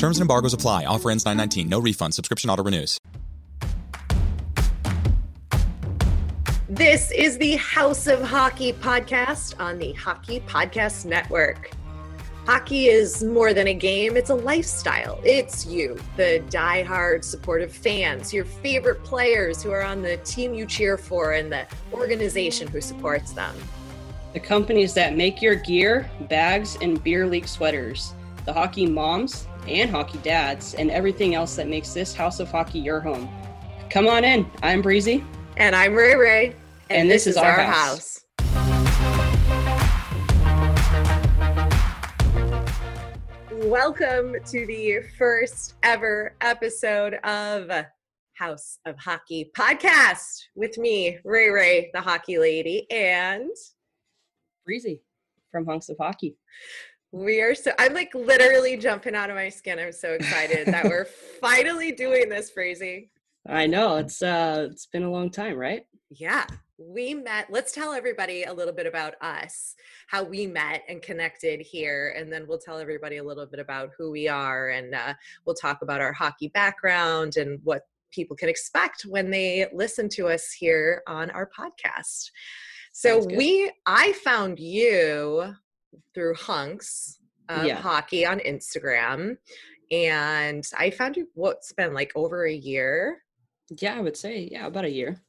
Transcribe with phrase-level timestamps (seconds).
[0.00, 0.86] Terms and embargoes apply.
[0.86, 1.68] Offer ends 919.
[1.68, 2.14] No refund.
[2.14, 2.98] Subscription auto renews.
[6.70, 11.72] This is the House of Hockey podcast on the Hockey Podcast Network.
[12.46, 15.20] Hockey is more than a game, it's a lifestyle.
[15.22, 20.64] It's you, the die-hard supportive fans, your favorite players who are on the team you
[20.64, 23.54] cheer for, and the organization who supports them.
[24.32, 28.14] The companies that make your gear, bags, and beer league sweaters,
[28.46, 32.78] the hockey moms and hockey dads, and everything else that makes this House of Hockey
[32.78, 33.28] your home.
[33.90, 34.50] Come on in.
[34.62, 35.24] I'm Breezy.
[35.56, 36.46] And I'm Rae Rae.
[36.88, 38.24] And, and this, this, is, our, our house.
[38.38, 38.50] house.
[43.52, 47.70] Welcome to the first ever episode of
[48.34, 53.50] House of Hockey podcast with me, Rae Rae, the hockey lady, and
[54.64, 55.02] Breezy
[55.52, 56.36] from Hunks of Hockey.
[57.12, 59.78] We are so I'm like literally jumping out of my skin.
[59.78, 61.06] I'm so excited that we're
[61.40, 63.10] finally doing this, Breezy.
[63.48, 63.96] I know.
[63.96, 65.86] It's uh it's been a long time, right?
[66.10, 66.46] Yeah
[66.80, 69.74] we met let's tell everybody a little bit about us
[70.06, 73.90] how we met and connected here and then we'll tell everybody a little bit about
[73.98, 75.12] who we are and uh,
[75.44, 80.26] we'll talk about our hockey background and what people can expect when they listen to
[80.26, 82.30] us here on our podcast
[82.92, 85.54] so we i found you
[86.14, 87.76] through hunks of yeah.
[87.76, 89.36] hockey on instagram
[89.90, 93.18] and i found you what's been like over a year
[93.80, 95.20] yeah i would say yeah about a year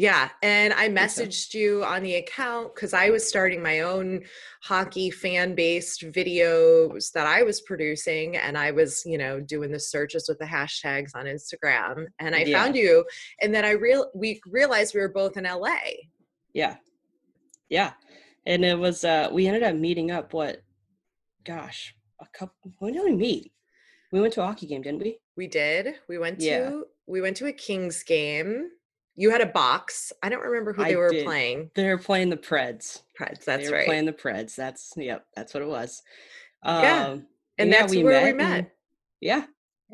[0.00, 4.22] yeah, and I messaged you on the account because I was starting my own
[4.62, 9.78] hockey fan based videos that I was producing, and I was, you know, doing the
[9.78, 12.62] searches with the hashtags on Instagram, and I yeah.
[12.62, 13.04] found you,
[13.42, 15.76] and then I real we realized we were both in LA.
[16.54, 16.76] Yeah,
[17.68, 17.92] yeah,
[18.46, 20.32] and it was uh we ended up meeting up.
[20.32, 20.62] What,
[21.44, 22.72] gosh, a couple.
[22.78, 23.52] When did we meet?
[24.12, 25.18] We went to a hockey game, didn't we?
[25.36, 25.94] We did.
[26.08, 26.80] We went to yeah.
[27.06, 28.70] we went to a Kings game
[29.20, 30.14] you had a box.
[30.22, 31.26] I don't remember who they I were did.
[31.26, 31.70] playing.
[31.74, 33.02] They were playing the Preds.
[33.20, 33.86] Preds, that's they were right.
[33.86, 34.54] Playing the Preds.
[34.54, 35.26] That's yep.
[35.36, 36.02] That's what it was.
[36.64, 37.24] Yeah, um, and,
[37.58, 38.72] and that's yeah, we where met we met.
[39.20, 39.44] yeah,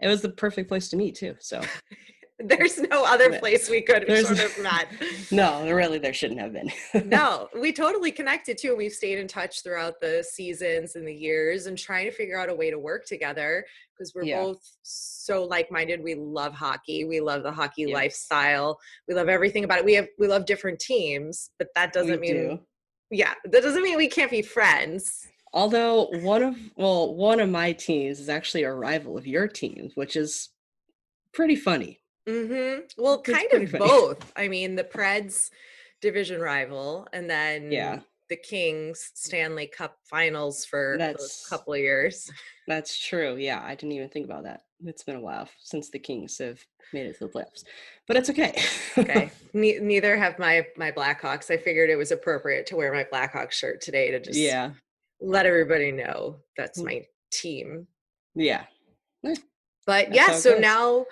[0.00, 1.34] it was the perfect place to meet too.
[1.40, 1.60] So
[2.44, 4.88] there's no other place we could have sort of met.
[5.30, 6.70] no, really, there shouldn't have been.
[7.08, 11.14] no, we totally connected too, and we've stayed in touch throughout the seasons and the
[11.14, 13.64] years, and trying to figure out a way to work together
[13.96, 14.42] because we're yeah.
[14.42, 16.02] both so like-minded.
[16.02, 17.06] We love hockey.
[17.06, 18.78] We love the hockey lifestyle.
[19.08, 19.84] We love everything about it.
[19.86, 22.60] We have we love different teams, but that doesn't we mean do.
[23.10, 25.26] yeah, that doesn't mean we can't be friends.
[25.54, 29.92] Although one of well, one of my teams is actually a rival of your teams,
[29.94, 30.50] which is
[31.32, 32.00] pretty funny.
[32.28, 33.03] Mm-hmm.
[33.03, 33.84] Well, it's kind of funny.
[33.87, 34.32] both.
[34.37, 35.50] I mean, the Preds
[36.00, 41.81] division rival, and then yeah, the Kings Stanley Cup Finals for that's, a couple of
[41.81, 42.31] years.
[42.66, 43.37] That's true.
[43.37, 44.62] Yeah, I didn't even think about that.
[44.84, 46.60] It's been a while since the Kings have
[46.92, 47.64] made it to the playoffs,
[48.06, 48.60] but it's okay.
[48.98, 49.31] okay.
[49.53, 51.50] Ne- neither have my my Blackhawks.
[51.50, 54.70] I figured it was appropriate to wear my Blackhawks shirt today to just yeah
[55.20, 56.87] let everybody know that's mm.
[56.87, 57.87] my team.
[58.34, 58.64] Yeah.
[59.22, 59.38] But
[59.87, 60.60] that's yeah, so goes.
[60.60, 61.06] now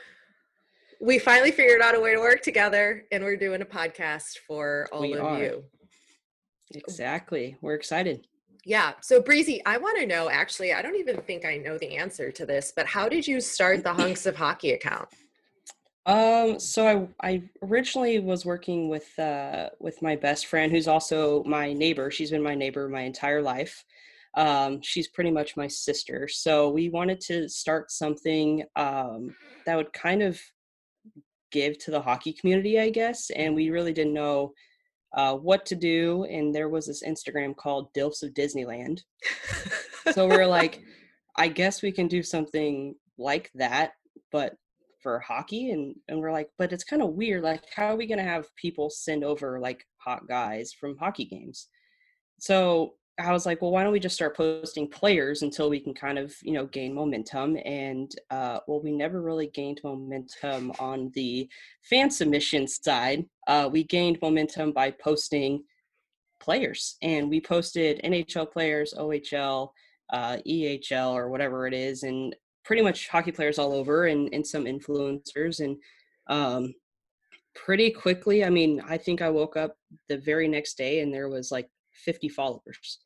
[1.05, 4.89] we finally figured out a way to work together and we're doing a podcast for
[4.91, 5.39] all we of are.
[5.39, 5.65] you.
[6.75, 7.57] Exactly.
[7.61, 8.27] We're excited.
[8.65, 8.95] Yeah.
[9.03, 12.33] So Breezy, I want to know actually, I don't even think I know the answer
[12.33, 15.09] to this, but how did you start the Hunks of Hockey account?
[16.07, 16.87] Um, so
[17.23, 22.11] I I originally was working with uh with my best friend who's also my neighbor.
[22.11, 23.85] She's been my neighbor my entire life.
[24.37, 26.29] Um, she's pretty much my sister.
[26.29, 29.35] So we wanted to start something um
[29.67, 30.41] that would kind of
[31.55, 33.31] give to the hockey community, I guess.
[33.31, 34.53] And we really didn't know
[35.17, 36.25] uh, what to do.
[36.25, 39.01] And there was this Instagram called Dilfs of Disneyland.
[40.13, 40.83] so we are like,
[41.37, 43.93] I guess we can do something like that,
[44.33, 44.57] but
[45.01, 45.71] for hockey.
[45.71, 47.45] And, and we're like, but it's kind of weird.
[47.45, 51.25] Like, how are we going to have people send over like hot guys from hockey
[51.25, 51.69] games?
[52.41, 55.95] So I was like, well, why don't we just start posting players until we can
[55.95, 57.57] kind of, you know, gain momentum?
[57.65, 61.49] And uh, well, we never really gained momentum on the
[61.83, 63.25] fan submission side.
[63.47, 65.63] Uh, we gained momentum by posting
[66.41, 69.71] players, and we posted NHL players, OHL,
[70.13, 72.35] uh, EHL, or whatever it is, and
[72.65, 75.61] pretty much hockey players all over, and, and some influencers.
[75.61, 75.77] And
[76.29, 76.75] Um,
[77.55, 79.77] pretty quickly, I mean, I think I woke up
[80.09, 82.99] the very next day and there was like 50 followers.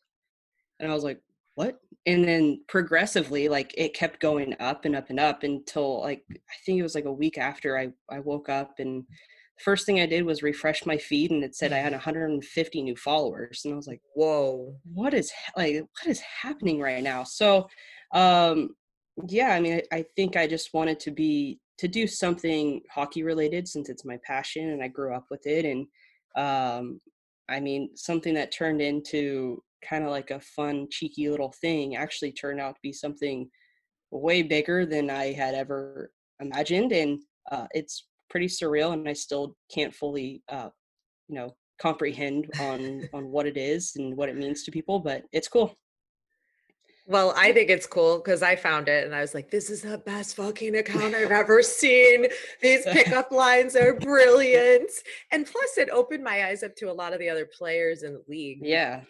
[0.80, 1.20] And I was like,
[1.54, 1.80] what?
[2.06, 6.54] And then progressively, like it kept going up and up and up until like I
[6.64, 9.04] think it was like a week after I, I woke up and
[9.58, 12.96] first thing I did was refresh my feed and it said I had 150 new
[12.96, 13.62] followers.
[13.64, 17.24] And I was like, whoa, what is like what is happening right now?
[17.24, 17.68] So
[18.14, 18.70] um
[19.26, 23.22] yeah, I mean I, I think I just wanted to be to do something hockey
[23.22, 25.86] related since it's my passion and I grew up with it and
[26.36, 27.00] um
[27.48, 32.32] I mean something that turned into kind of like a fun, cheeky little thing actually
[32.32, 33.48] turned out to be something
[34.10, 36.10] way bigger than I had ever
[36.40, 36.92] imagined.
[36.92, 37.20] And
[37.50, 40.70] uh, it's pretty surreal, and I still can't fully, uh,
[41.28, 44.98] you know, comprehend on on what it is and what it means to people.
[44.98, 45.74] But it's cool.
[47.08, 49.80] Well, I think it's cool because I found it and I was like, this is
[49.80, 52.26] the best fucking account I've ever seen.
[52.60, 54.90] These pickup lines are brilliant.
[55.32, 58.12] And plus, it opened my eyes up to a lot of the other players in
[58.12, 58.58] the league.
[58.60, 59.00] Yeah.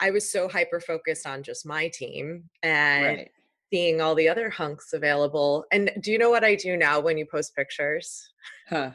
[0.00, 3.30] I was so hyper focused on just my team and Right.
[3.70, 5.66] seeing all the other hunks available.
[5.72, 8.30] And do you know what I do now when you post pictures?
[8.70, 8.92] Huh.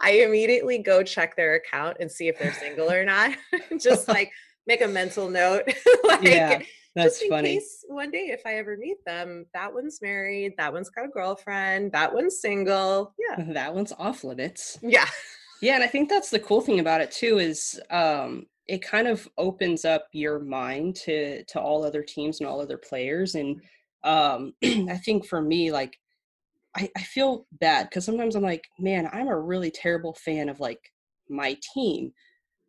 [0.00, 3.30] I immediately go check their account and see if they're single or not.
[3.80, 4.30] just like
[4.66, 5.64] make a mental note.
[6.04, 6.62] like, Yeah,
[6.94, 7.54] That's just in funny.
[7.54, 11.08] case one day if I ever meet them, that one's married, that one's got a
[11.08, 13.14] girlfriend, that one's single.
[13.18, 13.44] Yeah.
[13.52, 14.78] that one's off limits.
[14.82, 15.08] Yeah.
[15.62, 19.06] Yeah, and I think that's the cool thing about it too is um, it kind
[19.06, 23.34] of opens up your mind to to all other teams and all other players.
[23.34, 23.60] And
[24.02, 25.98] um, I think for me, like
[26.76, 30.60] I, I feel bad because sometimes I'm like, man, I'm a really terrible fan of
[30.60, 30.80] like
[31.28, 32.12] my team.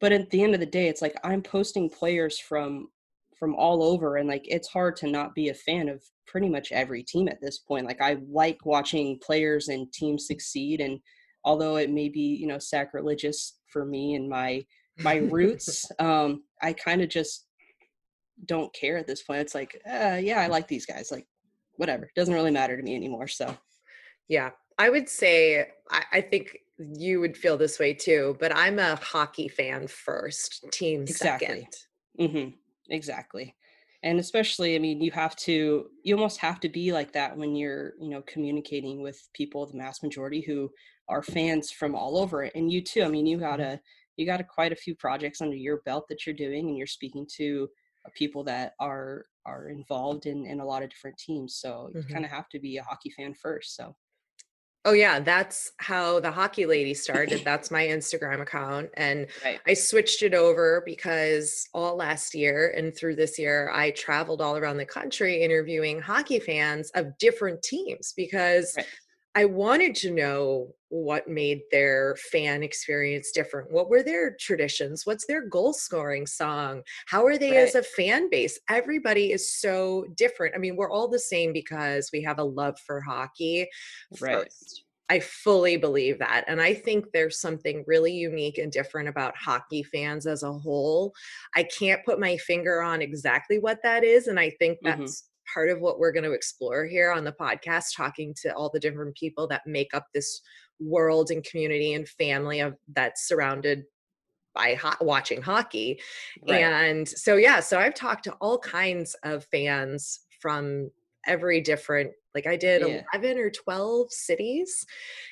[0.01, 2.89] But at the end of the day, it's like I'm posting players from
[3.37, 6.71] from all over and like it's hard to not be a fan of pretty much
[6.71, 7.87] every team at this point.
[7.87, 10.99] Like I like watching players and teams succeed and
[11.43, 14.63] although it may be you know sacrilegious for me and my
[14.99, 17.47] my roots um i kind of just
[18.45, 21.25] don't care at this point it's like uh, yeah i like these guys like
[21.77, 23.57] whatever doesn't really matter to me anymore so
[24.31, 26.57] Yeah, I would say I, I think
[26.95, 31.67] you would feel this way too, but I'm a hockey fan first, team Exactly.
[31.67, 31.75] second.
[32.19, 32.49] hmm
[32.89, 33.55] exactly
[34.03, 37.55] and especially i mean you have to you almost have to be like that when
[37.55, 40.69] you're you know communicating with people the mass majority who
[41.07, 43.79] are fans from all over and you too i mean you got a
[44.17, 46.87] you got a, quite a few projects under your belt that you're doing and you're
[46.87, 47.69] speaking to
[48.05, 52.01] uh, people that are are involved in in a lot of different teams so you
[52.01, 52.11] Mhm.
[52.11, 53.95] kind of have to be a hockey fan first so
[54.83, 57.43] Oh yeah, that's how the hockey lady started.
[57.45, 62.95] That's my Instagram account and right I switched it over because all last year and
[62.95, 68.13] through this year I traveled all around the country interviewing hockey fans of different teams
[68.17, 68.87] because Right.
[69.35, 73.71] I wanted to know what made their fan experience different.
[73.71, 75.05] What were their traditions?
[75.05, 76.83] What's their goal scoring song?
[77.07, 78.59] How are they as a fan base?
[78.69, 80.53] Everybody is so different.
[80.53, 83.69] I mean, we're all the same because we have a love for hockey
[84.19, 84.35] Right.
[84.43, 84.83] first.
[85.09, 86.43] I fully believe that.
[86.47, 91.13] And I think there's something really unique and different about hockey fans as a whole.
[91.55, 94.27] I can't put my finger on exactly what that is.
[94.27, 94.99] And I think Mhm.
[94.99, 98.69] that's part of what we're going to explore here on the podcast, talking to all
[98.69, 100.41] the different people that make up this
[100.81, 103.83] world and community and family of that's surrounded
[104.53, 106.01] by ho- watching hockey.
[106.47, 106.61] Right.
[106.61, 110.91] And so, yeah, so I've talked to all kinds of fans from
[111.27, 113.03] every different, like I did Yeah.
[113.13, 114.85] 11 or 12 cities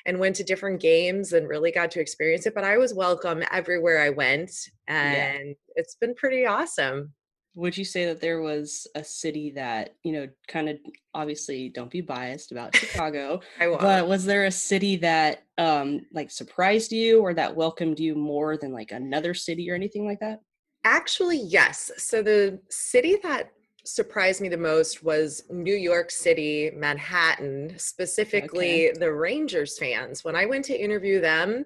[0.06, 2.54] and went to different games and really got to experience it.
[2.56, 4.52] But I was welcome everywhere I went.
[4.88, 7.14] And it's been pretty awesome.
[7.60, 10.78] Would you say that there was a city that you know kind of
[11.14, 16.92] obviously don't be biased about chicago but was there a city that um like surprised
[16.92, 20.42] you or that welcomed you more than like another city or anything like that
[20.86, 21.92] Actually, yes.
[21.98, 23.52] So the city that
[23.86, 30.24] surprised me the most was New York City, Manhattan, specifically the Rangers fans.
[30.24, 31.66] When I went to interview them,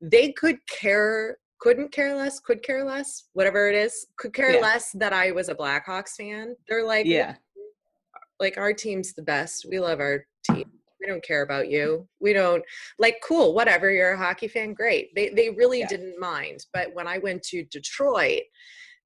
[0.00, 4.60] they could care couldn't care less, could care less, whatever it is, could care Yeah.
[4.60, 6.56] less that I was a Blackhawks fan.
[6.68, 7.36] They're like, yeah
[8.40, 9.66] like our team's the best.
[9.70, 10.64] We love our team.
[11.00, 12.08] We don't care about you.
[12.20, 12.64] We don't
[12.98, 13.88] like cool, whatever.
[13.90, 15.14] You're a hockey fan, great.
[15.14, 15.88] They they really Yeah.
[15.88, 16.66] didn't mind.
[16.72, 18.42] But when I went to Detroit,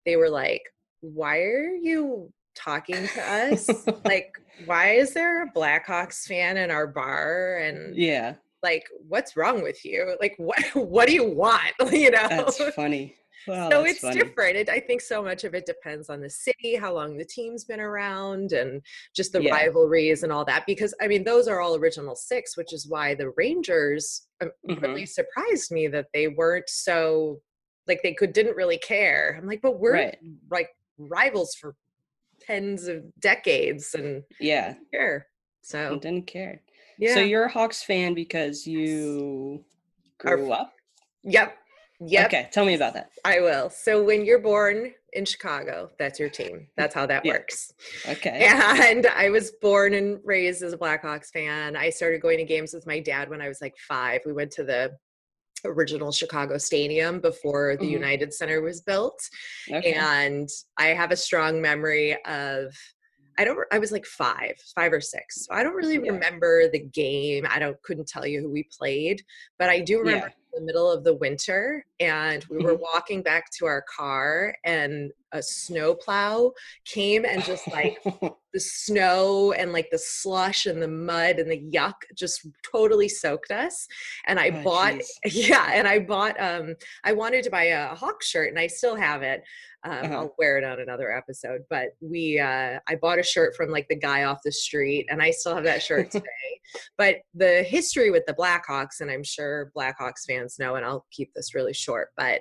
[0.06, 0.62] they were like,
[1.00, 3.68] "Why are you talking to us?
[4.06, 4.32] like,
[4.64, 7.58] why is there a Blackhawks fan in our bar?
[7.58, 10.16] And yeah like, what's wrong with you?
[10.20, 11.72] Like, what what do you want?
[11.92, 14.18] you know?" that's funny Wow, so that's it's funny.
[14.24, 14.56] different.
[14.56, 17.62] It, I think so much of it depends on the city, how long the team's
[17.64, 18.82] been around, and
[19.14, 19.52] just the Yeah.
[19.54, 20.64] rivalries and all that.
[20.66, 24.82] Because I mean, those are all original six, which is why the Rangers um, Mhm.
[24.82, 27.40] really surprised me that they weren't so
[27.86, 29.36] like they could didn't really care.
[29.40, 30.18] I'm like, but we're Right.
[30.50, 31.76] like rivals for
[32.40, 35.28] tens of decades and Yeah, care.
[35.62, 36.62] So didn't care.
[36.98, 39.64] Yeah, So you're a Hawks fan because you
[40.24, 40.72] Our- grew up?
[41.22, 41.56] yep,
[42.00, 42.26] yep.
[42.26, 43.10] Okay, tell me about that.
[43.24, 43.70] I will.
[43.70, 46.68] So when you're born in Chicago, that's your team.
[46.76, 47.32] That's how that Yeah.
[47.34, 47.72] works.
[48.08, 48.46] Okay.
[48.50, 51.74] And I was born and raised as a Blackhawks fan.
[51.76, 54.20] I started going to games with my dad when I was like five.
[54.26, 54.96] We went to the
[55.64, 57.90] original Chicago Stadium before the Mhm.
[57.90, 59.18] United Center was built.
[59.72, 59.94] Okay.
[59.94, 60.48] And
[60.78, 62.76] I have a strong memory of
[63.38, 65.46] I don't I was like 5, 5 or 6.
[65.46, 66.12] So I don't really Yeah.
[66.12, 67.46] remember the game.
[67.48, 69.22] I don't couldn't tell you who we played,
[69.58, 70.32] but I do remember Yeah.
[70.56, 72.80] The middle of the winter and we were Mhm.
[72.80, 76.50] walking back to our car and a snowplow
[76.86, 77.98] came and just like
[78.54, 83.50] the snow and like the slush and the mud and the yuck just totally soaked
[83.50, 83.86] us
[84.26, 85.06] and i Oh, bought jeez.
[85.48, 88.94] yeah and i bought um i wanted to buy a hawk shirt and i still
[88.96, 89.42] have it
[89.84, 90.14] um, Uh-huh.
[90.14, 93.88] i'll wear it on another episode but we uh i bought a shirt from like
[93.88, 96.60] the guy off the street and i still have that shirt today
[96.96, 101.32] but the history with the blackhawks and i'm sure blackhawks fans know and i'll keep
[101.34, 102.40] this really short but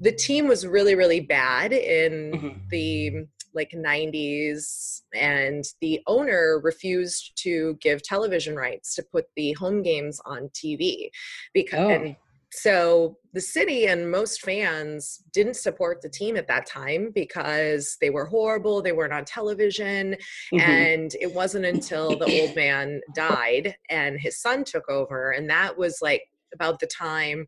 [0.00, 2.68] the team was really really bad in Mhm.
[2.70, 9.82] the like 90s and the owner refused to give television rights to put the home
[9.82, 11.08] games on tv
[11.54, 12.16] because Oh.
[12.52, 18.10] so the city and most fans didn't support the team at that time because they
[18.10, 20.16] were horrible they weren't on television
[20.52, 20.60] Mhm.
[20.60, 25.76] and it wasn't until the old man died and his son took over and that
[25.78, 26.22] was like
[26.56, 27.46] about the time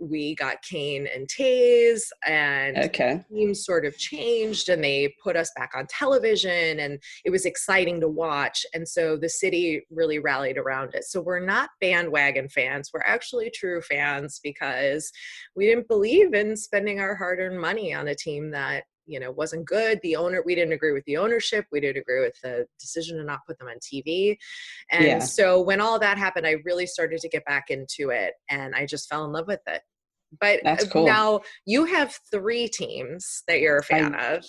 [0.00, 3.24] we got Kane and Toews and okay.
[3.32, 8.00] teams sort of changed and they put us back on television and it was exciting
[8.00, 8.64] to watch.
[8.74, 11.04] And so the city really rallied around it.
[11.04, 12.90] So we're not bandwagon fans.
[12.92, 15.10] We're actually true fans because
[15.56, 19.64] we didn't believe in spending our hard-earned money on a team that you know wasn't
[19.64, 23.16] good the owner we didn't agree with the ownership we didn't agree with the decision
[23.18, 24.36] to not put them on tv
[24.90, 25.18] and Yeah.
[25.20, 28.86] so when all that happened i really started to get back into it and i
[28.86, 29.82] just fell in love with it
[30.40, 31.06] but That's uh, cool.
[31.06, 34.44] now you have three teams that you're a fan of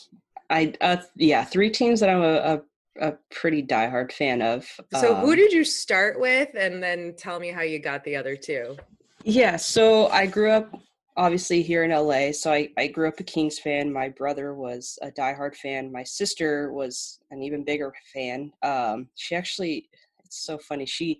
[0.50, 2.62] I uh yeah, three teams that I'm a,
[3.00, 4.68] a, a pretty diehard fan of.
[4.92, 8.16] so who Um, did you start with and then tell me how you got the
[8.16, 8.75] other two
[9.24, 10.74] Yeah, so I grew up
[11.19, 12.31] obviously here in LA.
[12.31, 13.91] So I, I grew up a Kings fan.
[13.91, 15.91] My brother was a diehard fan.
[15.91, 18.53] My sister was an even bigger fan.
[18.63, 19.89] Um, she actually,
[20.23, 20.85] it's so funny.
[20.85, 21.19] She,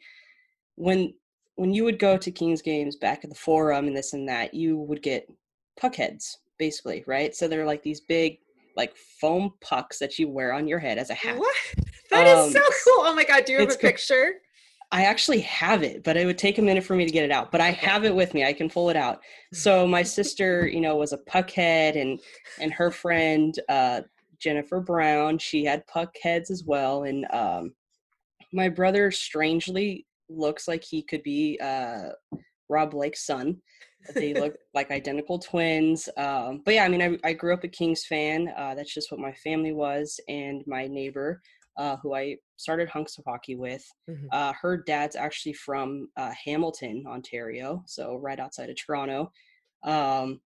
[0.76, 1.14] when
[1.56, 4.54] when you would go to Kings games back at the Forum and this and that,
[4.54, 5.30] you would get
[5.78, 7.36] puck heads basically, right?
[7.36, 8.40] So they're like these big
[8.78, 11.38] like foam pucks that you wear on your head as a hat.
[11.38, 11.56] what
[12.12, 14.36] That is Um, so cool oh my god do you have a picture
[14.92, 17.32] I actually have it, but it would take a minute for me to get it
[17.32, 17.52] out.
[17.52, 18.44] But I have it with me.
[18.44, 19.22] I can pull it out.
[19.54, 22.20] So my sister, you know, was a puck head and
[22.60, 24.02] and her friend uh
[24.40, 27.04] Jennifer Brown, she had puck heads as well.
[27.04, 27.74] And um
[28.52, 32.10] my brother strangely looks like he could be uh
[32.68, 33.58] Rob Blake's son.
[34.16, 36.08] They look like identical twins.
[36.18, 38.54] Um, but yeah, I mean, I, I grew up a Kings fan.
[38.56, 40.20] Uh, that's just what my family was.
[40.28, 41.42] And my neighbor,
[41.78, 44.28] uh, who I started hunks of hockey with, Mhm.
[44.32, 49.32] uh, her dad's actually from uh, Hamilton, Ontario, so right outside of Toronto.
[49.84, 50.42] Um,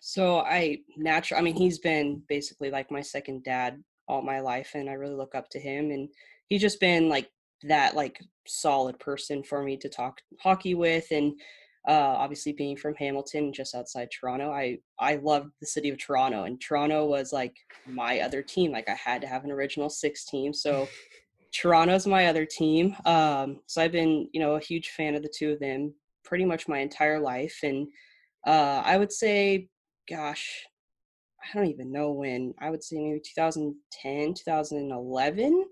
[0.00, 4.72] so I natural, I mean, he's been basically like my second dad all my life,
[4.74, 5.90] and I really look up to him.
[5.90, 6.08] And
[6.48, 7.30] he's just been like
[7.62, 11.40] that, like solid person for me to talk hockey with, and
[11.88, 16.44] uh, obviously being from Hamilton, just outside Toronto, I I loved the city of Toronto,
[16.44, 18.72] and Toronto was like my other team.
[18.72, 20.88] Like I had to have an original six team, so.
[21.54, 22.96] Toronto's my other team.
[23.04, 25.92] Um, so I've been, you know, a huge fan of the two of them
[26.24, 27.58] pretty much my entire life.
[27.62, 27.88] And
[28.46, 29.68] uh, I would say,
[30.08, 30.64] gosh,
[31.42, 32.54] I don't even know when.
[32.60, 35.64] I would say maybe 2010, 2011.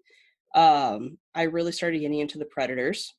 [0.55, 3.15] Um, I really started getting into the Predators.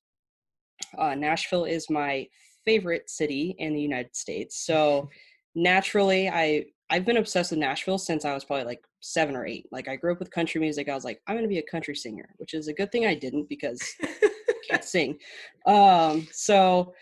[0.98, 2.28] Uh, Nashville is my
[2.66, 4.66] favorite city in the United States.
[4.66, 5.10] So
[5.56, 9.68] naturally, I I've been obsessed with Nashville since I was probably like seven or eight.
[9.72, 10.90] Like I grew up with country music.
[10.90, 13.16] I was like, I'm gonna be a country singer, which is a good thing I
[13.16, 14.30] didn't because I
[14.70, 15.18] can't sing.
[15.66, 16.94] Um, so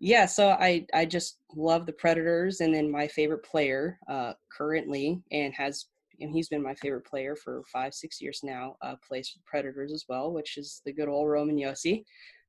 [0.00, 5.22] yeah, so I I just love the Predators, and then my favorite player uh, currently
[5.32, 5.86] and has
[6.20, 8.76] and he's been my favorite player for five six years now.
[8.82, 12.04] Uh, plays for the Predators as well, which is the good old Roman Josi,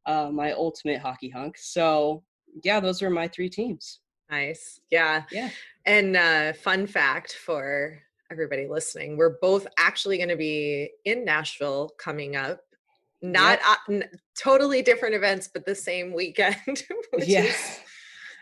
[0.05, 1.57] uh, my ultimate hockey hunk.
[1.57, 2.23] So
[2.63, 3.99] yeah, those are my three teams.
[4.29, 4.79] Nice.
[4.91, 5.23] Yeah.
[5.31, 5.49] Yeah.
[5.85, 7.99] And uh fun fact for
[8.31, 12.61] everybody listening, we're both actually going to be in Nashville coming up.
[13.23, 13.67] Not Yep.
[13.67, 16.55] uh, n- totally different events, but the same weekend.
[17.11, 17.43] which Yeah.
[17.45, 17.79] is,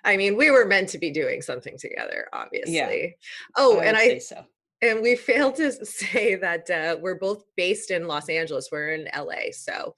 [0.03, 2.75] I mean, we were meant to be doing something together, obviously.
[2.75, 3.07] Yeah.
[3.55, 4.45] Oh, I and I say so.
[4.81, 8.67] and we failed to say that uh, we're both based in Los Angeles.
[8.71, 9.95] We're in LA, so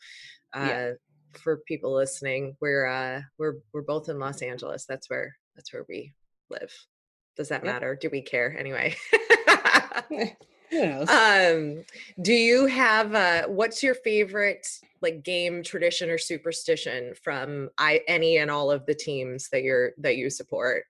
[0.56, 0.92] uh, Yeah.
[1.38, 4.86] For people listening, we're uh, we're we're both in Los Angeles.
[4.86, 6.14] That's where that's where we
[6.50, 6.74] live.
[7.38, 7.74] Does that Yep.
[7.74, 7.96] matter?
[7.96, 8.96] Do we care anyway?
[10.12, 10.34] Eh,
[11.08, 11.84] um,
[12.22, 14.68] do you have uh, what's your favorite
[15.02, 19.94] like game tradition or superstition from I any and all of the teams that you're
[20.00, 20.86] that you support?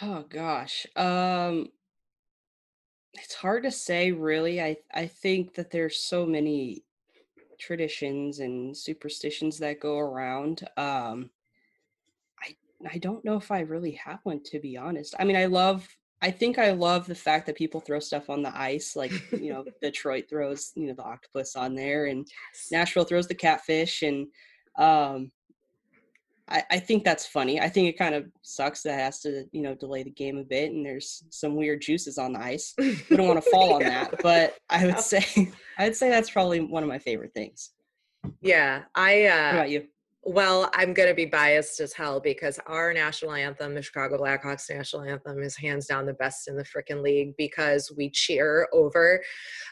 [0.00, 0.86] Oh gosh.
[0.96, 1.70] Um
[3.14, 4.60] it's hard to say really.
[4.62, 6.84] I I think that there's so many
[7.58, 10.68] traditions and superstitions that go around.
[10.76, 11.30] Um
[12.42, 12.56] I
[12.90, 15.14] I don't know if I really have one to be honest.
[15.18, 15.88] I mean, I love
[16.20, 19.52] I think I love the fact that people throw stuff on the ice like, you
[19.52, 22.26] know, Detroit throws, you know, the octopus on there and
[22.70, 24.26] Nashville throws the catfish and
[24.76, 25.30] um
[26.50, 27.60] I, I think that's funny.
[27.60, 30.38] I think it kind of sucks that it has to, you know, delay the game
[30.38, 32.74] a bit and there's some weird juices on the ice.
[32.78, 35.00] We don't want to fall on that, but I would Yeah.
[35.00, 37.70] say I'd say that's probably one of my favorite things.
[38.40, 39.86] Yeah, I What uh about you?
[40.24, 44.68] Well, I'm going to be biased as hell because our national anthem, the Chicago Blackhawks
[44.68, 49.22] national anthem, is hands down the best in the freaking league because we cheer over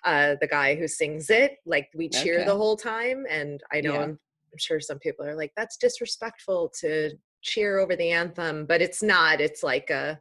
[0.04, 1.56] uh, the guy who sings it.
[1.66, 2.45] Like we cheer Okay.
[2.47, 3.26] the whole time.
[3.28, 4.02] And I know Yeah.
[4.04, 4.18] I'm,
[4.57, 7.11] I'm sure some people are like, that's disrespectful to
[7.43, 9.39] cheer over the anthem, but it's not.
[9.43, 10.19] It's like a,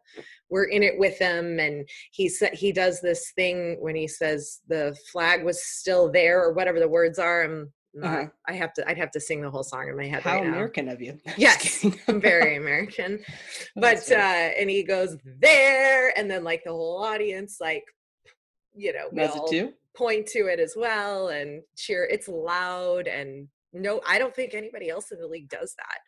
[0.49, 4.59] we're in it with him and he said he does this thing when he says
[4.67, 7.71] the flag was still there or whatever the words are i'm
[8.03, 8.25] Uh-huh.
[8.47, 10.43] i have to i'd have to sing the whole song in my head How right
[10.43, 11.17] now American of you.
[11.37, 13.23] Yes, i'm very american
[13.75, 14.15] but uh
[14.59, 17.85] and he goes there and then like the whole audience like
[18.75, 19.73] you know Does it too?
[19.97, 24.89] point to it as well and cheer it's loud and no i don't think anybody
[24.89, 25.99] else in the league does that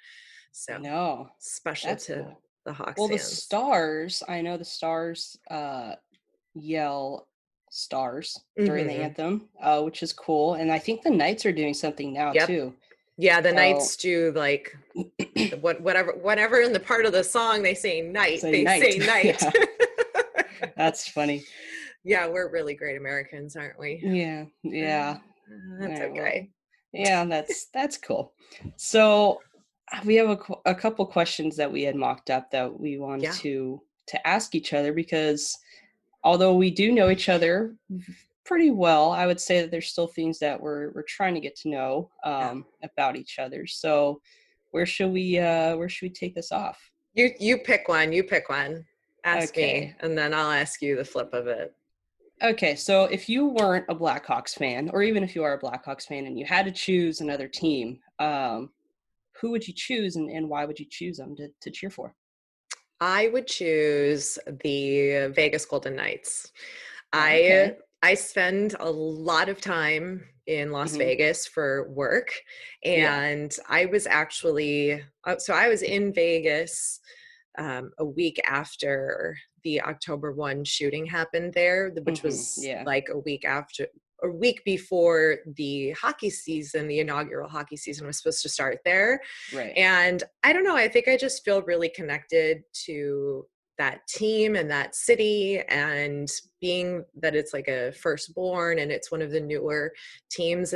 [0.51, 1.29] so No.
[1.39, 2.41] special That's to cool.
[2.65, 5.95] the hawks Well, the stars, I know the stars uh
[6.55, 7.27] yell
[7.69, 8.87] stars during Mhm.
[8.87, 10.55] the anthem, uh, which is cool.
[10.55, 12.47] And I think the Knights are doing something now Yep.
[12.47, 12.73] too.
[13.17, 14.75] Yeah, the So- knights do like
[15.61, 18.81] what whatever whatever in the part of the song they say night, Say they night,
[18.81, 19.43] say night.
[20.75, 21.45] That's funny.
[22.03, 23.99] yeah, we're really great Americans, aren't we?
[24.03, 26.49] Yeah, yeah, Uh, That's Yeah, okay.
[26.93, 27.25] Yeah.
[27.25, 28.33] That's that's cool.
[28.75, 29.41] So
[29.91, 33.23] uh, we have a, a couple questions that we had mocked up that we wanted
[33.23, 33.31] Yeah.
[33.33, 35.57] to to ask each other because
[36.23, 37.75] although we do know each other
[38.45, 41.55] pretty well, I would say that there's still things that we're we're trying to get
[41.57, 42.49] to know Yeah.
[42.49, 43.67] um, about each other.
[43.67, 44.21] So
[44.71, 46.79] where should we uh, where should we take this off?
[47.13, 48.85] You you pick one, you pick one.
[49.23, 51.73] Ask me, and then I'll ask you the flip of it.
[52.41, 56.05] Okay, so if you weren't a Blackhawks fan, or even if you are a Blackhawks
[56.05, 58.69] fan and you had to choose another team, um,
[59.41, 62.13] who would you choose and, and why would you choose them to, to cheer for?
[62.99, 66.51] I would choose the Vegas Golden Knights.
[67.13, 67.77] I Okay.
[68.03, 70.97] I spend a lot of time in Las Mhm.
[70.97, 72.31] Vegas for work,
[72.83, 73.21] Yeah.
[73.23, 76.99] and I was actually uh, so I was in Vegas
[77.57, 82.83] um, a week after the October one shooting happened there, th- which Mhm, was yeah.
[82.85, 83.87] like a week after.
[84.23, 89.21] A week before the hockey season, the inaugural hockey season was supposed to start there.
[89.53, 89.77] Right.
[89.77, 93.45] And I don't know, I think I just feel really connected to
[93.77, 96.27] that team and that city and
[96.59, 99.93] being that it's like a firstborn and it's one of the newer
[100.31, 100.73] teams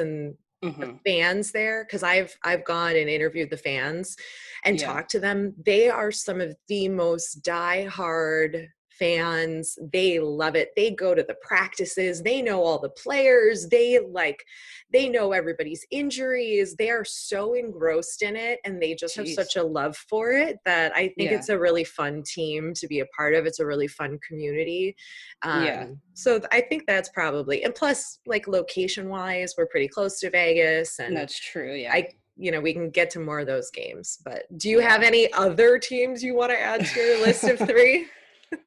[0.62, 0.95] and the mm-hmm.
[1.06, 4.15] fans there because I've I've gone and interviewed the fans
[4.63, 4.93] and Yeah.
[4.93, 5.56] talked to them.
[5.63, 8.67] They are some of the most diehard
[9.01, 9.79] fans.
[9.91, 10.69] They love it.
[10.75, 12.21] They go to the practices.
[12.21, 13.67] They know all the players.
[13.67, 14.45] They like
[14.93, 16.75] they know everybody's injuries.
[16.77, 20.57] They are so engrossed in it and they just have such a love for it
[20.65, 21.37] that I think Yeah.
[21.37, 23.45] it's a really fun team to be a part of.
[23.47, 24.95] It's a really fun community.
[25.41, 25.87] Um, Yeah.
[26.13, 30.99] So I think that's probably, and plus, like location wise, we're pretty close to Vegas
[30.99, 31.73] and That's true.
[31.73, 31.93] Yeah.
[31.93, 34.19] I, you know, we can get to more of those games.
[34.23, 37.57] But do you have any other teams you want to add to your list of
[37.69, 38.07] three?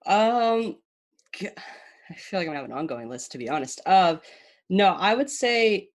[0.06, 0.76] Um,
[2.10, 3.80] I feel like I'm gonna have an ongoing list to be honest.
[3.86, 4.16] Uh,
[4.68, 5.90] no, I would say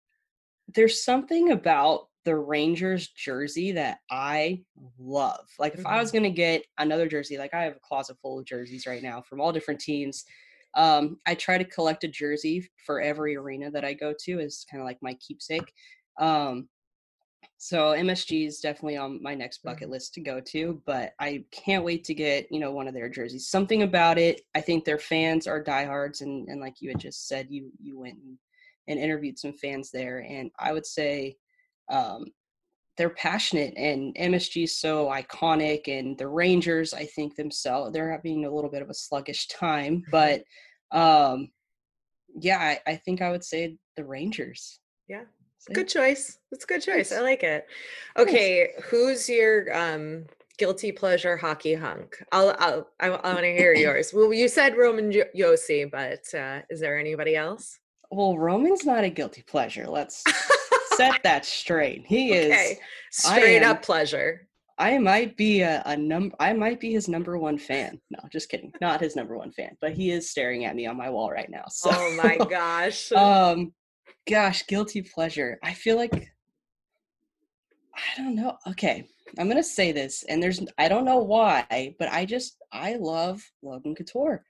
[0.73, 4.63] there's something about the Rangers jersey that I
[4.99, 5.47] love.
[5.59, 6.17] Like if I was Mm-hmm.
[6.17, 9.41] gonna get another jersey, like I have a closet full of jerseys right now from
[9.41, 10.25] all different teams.
[10.75, 14.65] Um, I try to collect a jersey for every arena that I go to as
[14.69, 15.71] kind of like my keepsake.
[16.19, 16.69] Um,
[17.57, 19.67] So MSG is definitely on my next Mm-hmm.
[19.69, 22.93] bucket list to go to, but I can't wait to get, you know, one of
[22.93, 23.49] their jerseys.
[23.49, 27.27] Something about it, I think their fans are diehards and and like you had just
[27.27, 28.37] said, you you went and,
[28.87, 31.37] and interviewed some fans there and I would say
[31.89, 32.25] um
[32.97, 38.45] they're passionate and MSG is so iconic and the Rangers I think themselves they're having
[38.45, 40.43] a little bit of a sluggish time, but
[40.91, 41.49] um
[42.39, 44.79] yeah, I, I think I would say the Rangers.
[45.07, 45.23] Yeah.
[45.67, 46.39] So, Good choice.
[46.51, 47.11] It's a good choice.
[47.11, 47.65] I like it.
[48.15, 48.31] Thanks.
[48.31, 50.25] Okay, who's your um
[50.57, 52.17] guilty pleasure hockey hunk?
[52.31, 54.11] I'll I'll I, I want to hear yours.
[54.13, 57.79] Well, you said Roman Jo- Josi, but uh, is there anybody else?
[58.09, 59.85] Well, Roman's not a guilty pleasure.
[59.87, 60.23] Let's
[60.95, 62.05] set that straight.
[62.07, 62.77] He is.
[63.11, 64.47] straight am- up pleasure.
[64.79, 66.35] I might be a, a number.
[66.39, 67.99] I might be his number one fan.
[68.11, 68.71] No, just kidding.
[68.79, 71.49] Not his number one fan, but he is staring at me on my wall right
[71.49, 71.63] now.
[71.67, 73.11] So, Oh my gosh.
[73.11, 73.73] um,
[74.27, 75.59] gosh, guilty pleasure.
[75.63, 76.31] I feel like
[77.95, 78.57] I don't know.
[78.67, 82.95] Okay, I'm gonna say this, and there's I don't know why, but I just I
[82.95, 84.43] love Logan Couture.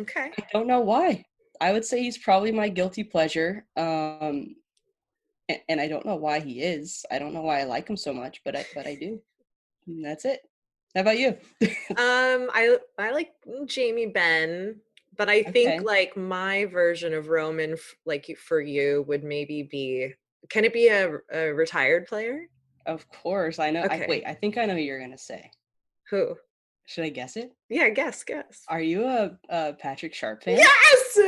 [0.00, 0.30] okay.
[0.38, 1.24] I don't know why.
[1.60, 3.66] I would say he's probably my guilty pleasure.
[3.76, 4.56] Um,
[5.50, 7.04] a- and I don't know why he is.
[7.10, 9.20] I don't know why I like him so much, but I but I do.
[9.86, 10.40] And that's it.
[10.94, 11.36] How about you?
[11.90, 13.32] Um, I I like
[13.66, 14.80] Jamie Benn,
[15.16, 15.78] but I think Okay.
[15.80, 20.12] like my version of Roman, like for you, would maybe be.
[20.48, 22.48] Can it be a, a retired player?
[22.86, 23.80] Of course, I know.
[23.82, 24.06] I, Okay.
[24.08, 25.50] wait, I think I know you're gonna say.
[26.10, 26.36] Who?
[26.84, 27.50] Should I guess it?
[27.68, 28.62] Yeah, guess, guess.
[28.68, 30.58] Are you a, a Patrick Sharp fan?
[30.58, 31.18] Yes,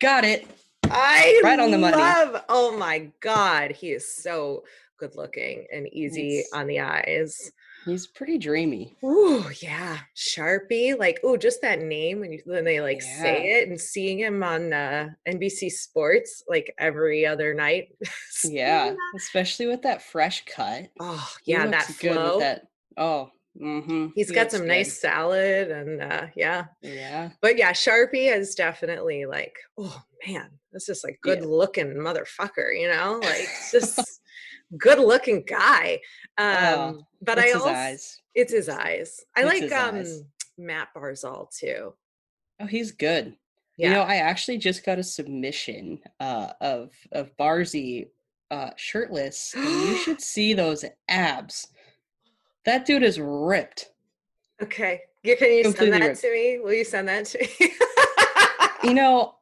[0.00, 0.46] Got it.
[0.84, 1.96] I Right on the money.
[1.96, 2.42] love.
[2.48, 4.64] Oh my god, he is so
[4.98, 7.52] good looking and easy He's- on the eyes.
[7.86, 8.96] He's pretty dreamy.
[9.04, 10.98] Ooh, yeah, Sharpie.
[10.98, 14.42] Like, ooh, just that name when you when they like say it and seeing him
[14.42, 17.88] on uh, NBC Sports like every other night.
[18.44, 20.88] Yeah, especially with that fresh cut.
[20.98, 22.36] Oh He yeah, that good flow.
[22.36, 22.62] with that.
[22.96, 23.28] Oh,
[23.60, 24.06] mm-hmm.
[24.14, 26.64] He's got some nice salad and uh, yeah.
[26.80, 27.30] Yeah.
[27.42, 31.34] But yeah, Sharpie is definitely like, oh man, this is like Yeah.
[31.36, 33.20] good looking motherfucker, you know?
[33.22, 34.19] Like just
[34.78, 36.00] good looking guy.
[36.38, 38.20] Um Oh, but I also eyes.
[38.34, 39.20] it's his eyes.
[39.36, 40.22] I It's like um eyes.
[40.58, 41.94] Matt Barzal too.
[42.60, 43.36] Oh, he's good.
[43.76, 43.88] Yeah.
[43.88, 48.08] You know, I actually just got a submission uh, of of Barzy
[48.50, 49.54] uh, shirtless.
[49.56, 51.68] and you should see those abs.
[52.66, 53.88] That dude is ripped.
[54.62, 55.00] okay.
[55.22, 56.20] You, can you send that ripped.
[56.20, 56.58] to me?
[56.62, 57.72] Will you send that to me?
[58.82, 59.34] You know,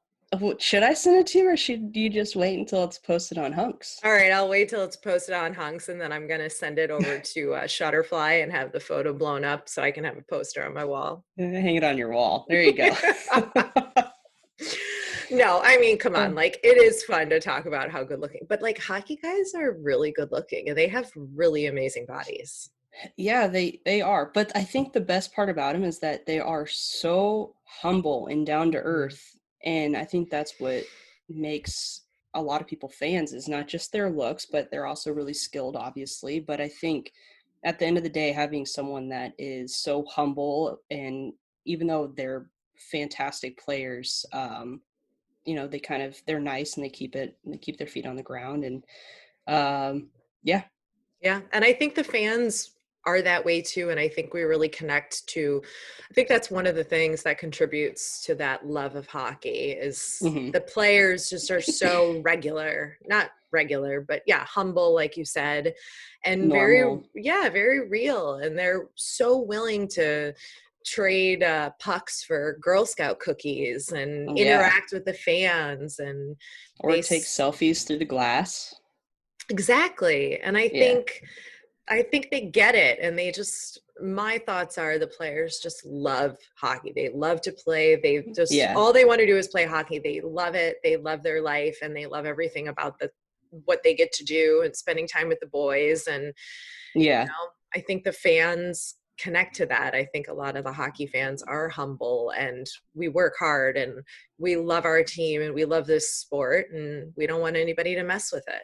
[0.58, 3.52] should I send it to you, or should you just wait until it's posted on
[3.52, 3.98] Hunks?
[4.04, 6.90] All right, I'll wait till it's posted on Hunks and then I'm gonna send it
[6.90, 10.22] over to uh, Shutterfly and have the photo blown up so I can have a
[10.22, 11.24] poster on my wall.
[11.38, 12.44] Eh, Hang it on your wall.
[12.48, 12.90] There you go.
[15.30, 18.20] no, I mean, come on, Um, like it is fun to talk about how good
[18.20, 22.70] looking, but like hockey guys are really good looking and they have really amazing bodies.
[23.16, 24.30] yeah, they they are.
[24.34, 28.44] But I think the best part about them is that they are so humble and
[28.46, 29.22] down to earth,
[29.64, 30.84] and I think that's what
[31.28, 32.02] makes
[32.34, 35.76] a lot of people fans is not just their looks, but they're also really skilled,
[35.76, 36.40] obviously.
[36.40, 37.12] But I think
[37.64, 41.32] at the end of the day, having someone that is so humble and
[41.64, 42.50] even though they're
[42.90, 44.80] fantastic players, um,
[45.44, 48.06] you know, they kind of they're nice and they keep it they keep their feet
[48.06, 48.84] on the ground and
[49.48, 50.08] um,
[50.42, 50.62] yeah,
[51.22, 51.40] Yeah.
[51.52, 52.72] And I think the fans
[53.08, 53.88] are that way too.
[53.88, 55.62] And I think we really connect to,
[56.10, 60.20] I think that's one of the things that contributes to that love of hockey is
[60.22, 60.52] Mhm.
[60.52, 65.74] the players just are so regular, not regular, but yeah, humble, like you said,
[66.24, 68.34] and very, yeah, very real.
[68.34, 70.34] And they're so willing to
[70.84, 74.44] trade uh, pucks for Girl Scout cookies and Yeah.
[74.44, 76.36] interact with the fans and
[76.80, 78.74] or They take selfies through the glass.
[79.48, 80.38] Exactly.
[80.40, 80.84] And I Yeah.
[80.84, 81.22] think
[81.90, 86.36] I think they get it and they just my thoughts are the players just love
[86.56, 86.92] hockey.
[86.94, 87.96] They love to play.
[87.96, 88.74] They mm, just Yeah.
[88.76, 89.98] all they want to do is play hockey.
[89.98, 90.76] They love it.
[90.84, 93.10] They love their life and they love everything about the
[93.64, 96.32] what they get to do and spending time with the boys and
[96.94, 97.32] Yeah, you know,
[97.74, 99.94] I think the fans connect to that.
[99.94, 104.02] I think a lot of the hockey fans are humble and we work hard and
[104.38, 108.04] we love our team and we love this sport and we don't want anybody to
[108.04, 108.62] mess with it.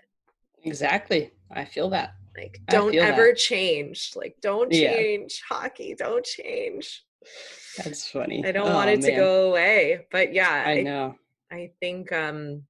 [0.63, 1.33] exactly.
[1.55, 2.15] I feel that.
[2.37, 3.37] Like, don't ever that.
[3.37, 4.13] change.
[4.17, 4.93] Like, don't Yeah.
[4.95, 5.95] change hockey.
[5.95, 7.05] Don't change.
[7.79, 8.45] That's funny.
[8.45, 10.07] I don't want Oh, it to go away.
[10.11, 11.15] But yeah, I I, know.
[11.51, 12.65] I think um,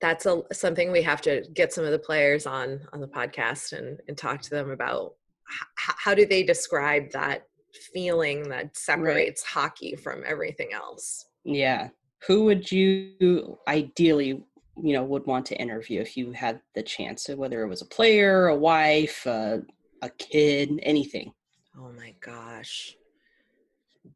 [0.00, 3.72] that's a something we have to get some of the players on on the podcast
[3.72, 5.14] and and talk to them about.
[5.50, 7.46] H- how do they describe that
[7.92, 11.26] feeling that separates hockey from everything else?
[11.44, 11.88] Yeah.
[12.26, 14.42] Who would you ideally
[14.82, 17.82] you know would want to interview if you had the chance, so whether it was
[17.82, 19.58] a player, a wife, uh,
[20.02, 21.32] a kid, anything?
[21.78, 22.96] Oh my gosh.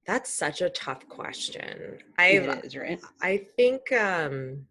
[0.07, 1.99] That's such a tough question.
[2.19, 3.01] I right?
[3.23, 4.67] I think um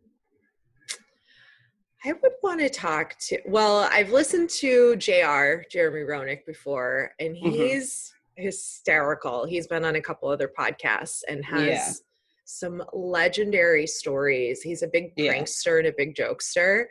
[2.06, 7.36] I would want to talk to well, I've listened to JR, Jeremy Roenick before, and
[7.36, 7.39] Mhm.
[7.53, 9.45] he's hysterical.
[9.45, 12.03] He's been on a couple other podcasts and has.
[12.45, 14.62] Some legendary stories.
[14.62, 15.34] He's a big Yeah.
[15.34, 16.86] prankster and a big jokester.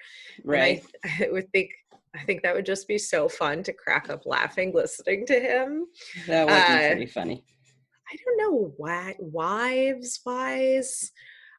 [0.44, 0.82] Right.
[1.04, 1.70] I, I would think
[2.14, 5.86] I think that would just be so fun to crack up laughing listening to him.
[6.26, 7.42] That would be uh, pretty funny.
[8.12, 11.10] I don't know why wives wise.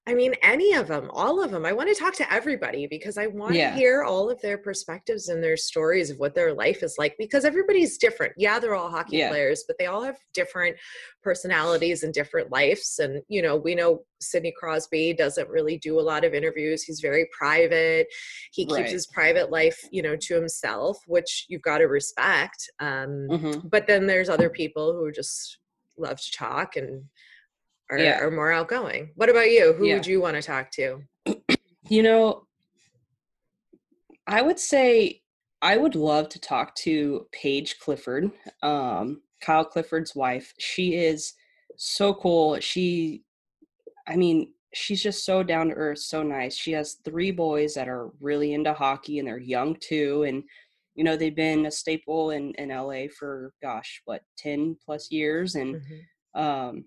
[0.05, 1.65] I mean, any of them, all of them.
[1.65, 3.69] I want to talk to everybody because I want Yeah.
[3.69, 7.15] to hear all of their perspectives and their stories of what their life is like
[7.17, 8.33] because everybody's different.
[8.35, 9.29] Yeah, they're all hockey Yeah.
[9.29, 10.75] players, but they all have different
[11.21, 12.99] personalities and different lives.
[12.99, 16.83] And, you know, we know Sidney Crosby doesn't really do a lot of interviews.
[16.83, 18.07] He's very private.
[18.51, 18.89] He keeps Right.
[18.89, 22.69] his private life, you know, to himself, which you've got to respect.
[22.81, 23.69] Um, Mhm.
[23.69, 25.59] but then there's other people who just
[25.97, 27.05] love to talk and
[27.91, 28.19] are, Yeah.
[28.19, 29.11] are more outgoing.
[29.15, 29.73] What about you?
[29.73, 29.95] Who Yeah.
[29.95, 31.03] would you want to talk to?
[31.89, 32.47] You know,
[34.25, 35.21] I would say
[35.61, 40.53] I would love to talk to Paige Clifford, um, Kyle Clifford's wife.
[40.59, 41.33] She is
[41.75, 42.57] so cool.
[42.61, 43.23] She,
[44.07, 46.55] I mean, she's just so down to earth, so nice.
[46.55, 50.23] She has three boys that are really into hockey and they're young too.
[50.23, 50.43] And,
[50.95, 55.55] you know, they've been a staple in, in LA for, gosh, what, 10 plus years.
[55.55, 56.41] And, Mhm.
[56.41, 56.85] um,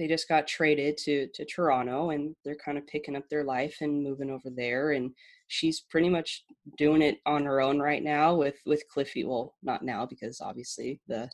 [0.00, 3.76] they just got traded to to Toronto and they're kind of picking up their life
[3.82, 5.10] and moving over there and
[5.48, 6.42] she's pretty much
[6.78, 9.24] doing it on her own right now with with Cliffy.
[9.24, 11.28] Well not now because obviously the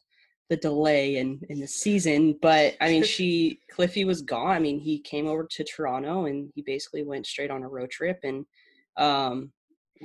[0.50, 4.56] the delay in in the season but I mean she Cliffy was gone.
[4.56, 7.90] I mean he came over to Toronto and he basically went straight on a road
[7.90, 8.44] trip and
[8.96, 9.52] um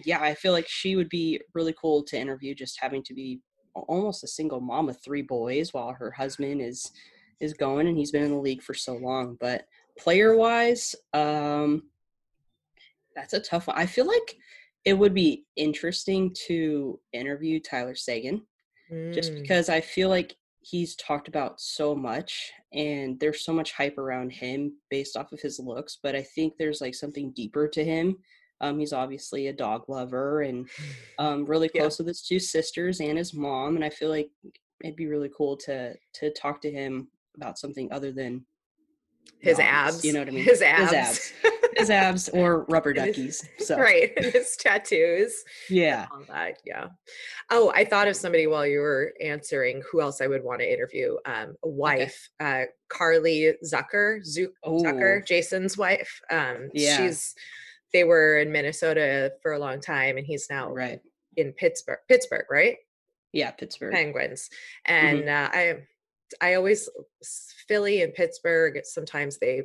[0.06, 3.42] yeah I feel like she would be really cool to interview just having to be
[3.74, 6.92] almost a single mom with three boys while her husband is
[7.42, 9.66] is going and he's been in the league for so long but
[9.98, 11.84] player wise um
[13.16, 14.36] that's a tough one i feel like
[14.86, 18.42] it would be interesting to interview tyler seguin
[19.14, 19.42] just Mm.
[19.42, 24.32] because i feel like he's talked about so much and there's so much hype around
[24.32, 28.18] him based off of his looks but i think there's like something deeper to him
[28.64, 30.70] um, he's obviously a dog lover and
[31.20, 31.82] um, really Yeah.
[31.82, 34.30] close with his two sisters and his mom and i feel like
[34.84, 38.46] it'd be really cool to to talk to him about something other than
[39.40, 40.04] his abs.
[40.04, 40.92] you know what i mean His abs.
[40.92, 41.34] his abs
[41.78, 44.12] his abs or rubber duckies so right.
[44.18, 45.44] and His tattoos.
[45.70, 46.58] yeah All that.
[46.66, 46.88] Yeah.
[47.50, 50.72] Oh, I thought of somebody while you were answering who else I would want to
[50.72, 51.16] interview.
[51.26, 55.26] Um, a wife, uh, Carly Zucker, Zu- Zucker.
[55.26, 56.22] Jason's wife.
[56.30, 56.98] Um, Yeah.
[56.98, 57.34] she's,
[57.94, 61.00] they were in Minnesota for a long time and he's now right
[61.38, 62.78] in Pittsburgh, Pittsburgh, right?
[63.34, 64.50] yeah pittsburgh Penguins.
[64.90, 65.06] Mm-hmm.
[65.18, 65.76] And uh, I,
[66.42, 66.90] I always
[67.68, 68.80] Philly and Pittsburgh.
[68.84, 69.64] Sometimes they,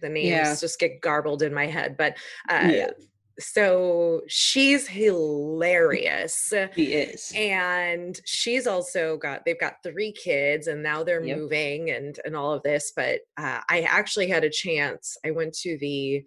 [0.00, 0.54] the names Yeah.
[0.56, 1.96] just get garbled in my head.
[1.96, 2.16] But
[2.48, 2.90] uh, Yeah.
[3.38, 11.02] so she's hilarious, he is and she's also got they've got three kids, and now
[11.02, 11.36] they're Yep.
[11.38, 12.92] moving and and all of this.
[12.94, 15.16] But uh, I actually had a chance.
[15.24, 16.24] I went to the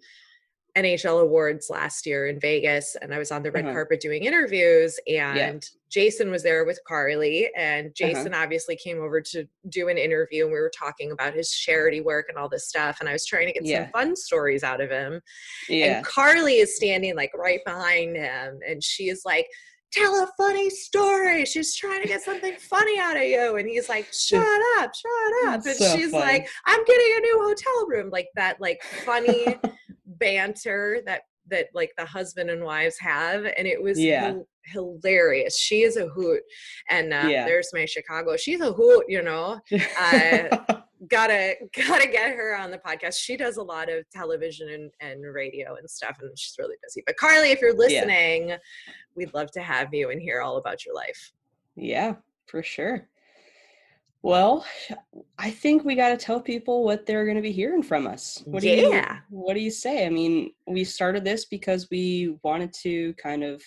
[0.82, 3.74] NHL awards last year in Vegas and I was on the red Uh-huh.
[3.74, 7.92] carpet doing interviews and Jason was there with Carly and Uh-huh.
[7.96, 12.00] Jason obviously came over to do an interview and we were talking about his charity
[12.00, 13.84] work and all this stuff and I was trying to get Yeah.
[13.84, 15.20] some fun stories out of him
[15.68, 19.46] yeah and Carly is standing like right behind him and she is like
[19.90, 23.88] tell a funny story she's trying to get something funny out of you and he's
[23.88, 26.24] like shut up shut up and so she's funny.
[26.24, 29.46] like i'm getting a new hotel room like that like funny
[30.18, 34.32] banter that that like the husband and wives have and it was Yeah.
[34.32, 35.56] hil- hilarious.
[35.58, 36.42] She is a hoot
[36.90, 37.46] and uh, Yeah.
[37.46, 38.36] there's my chicago.
[38.36, 39.58] She's a hoot you know?
[39.98, 40.58] Uh,
[41.08, 43.18] gotta gotta get her on the podcast.
[43.18, 47.02] She does a lot of television and, and radio and stuff and she's really busy.
[47.06, 48.56] But carly if you're listening
[49.14, 51.32] we'd love to have you and hear all about your life.
[51.76, 53.08] Yeah, for sure.
[54.22, 54.64] Well,
[55.38, 58.42] I think we got to tell people what they're going to be hearing from us.
[58.46, 59.18] What do you Yeah.
[59.30, 60.06] What do you say?
[60.06, 63.62] I mean, we started this because we wanted to kind of,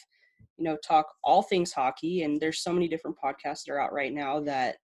[0.58, 3.94] you know, talk all things hockey and there's so many different podcasts that are out
[3.94, 4.78] right now that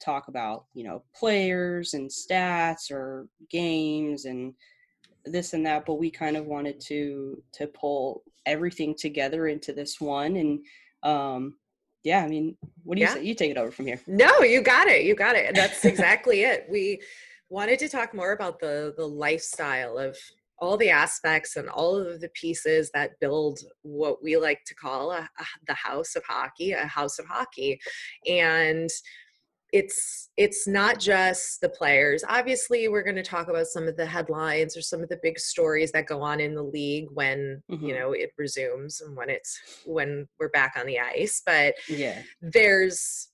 [0.00, 4.54] talk about, you know, players and stats or games and
[5.24, 10.00] this and that, but we kind of wanted to to pull everything together into this
[10.00, 10.60] one and
[11.02, 11.54] um
[12.04, 13.14] yeah, I mean, what do you Yeah.
[13.14, 13.24] say?
[13.24, 14.00] You take it over from here.
[14.06, 17.00] no you got it you got it that's exactly it we
[17.50, 20.16] wanted to talk more about the the lifestyle of
[20.60, 25.12] all the aspects and all of the pieces that build what we like to call
[25.12, 27.78] a, a, the house of hockey, a house of hockey.
[28.28, 28.90] And
[29.72, 34.06] it's it's not just the players obviously we're going to talk about some of the
[34.06, 37.84] headlines or some of the big stories that go on in the league when mm-hmm.
[37.84, 42.22] you know it resumes and when it's when we're back on the ice but yeah
[42.40, 43.28] there's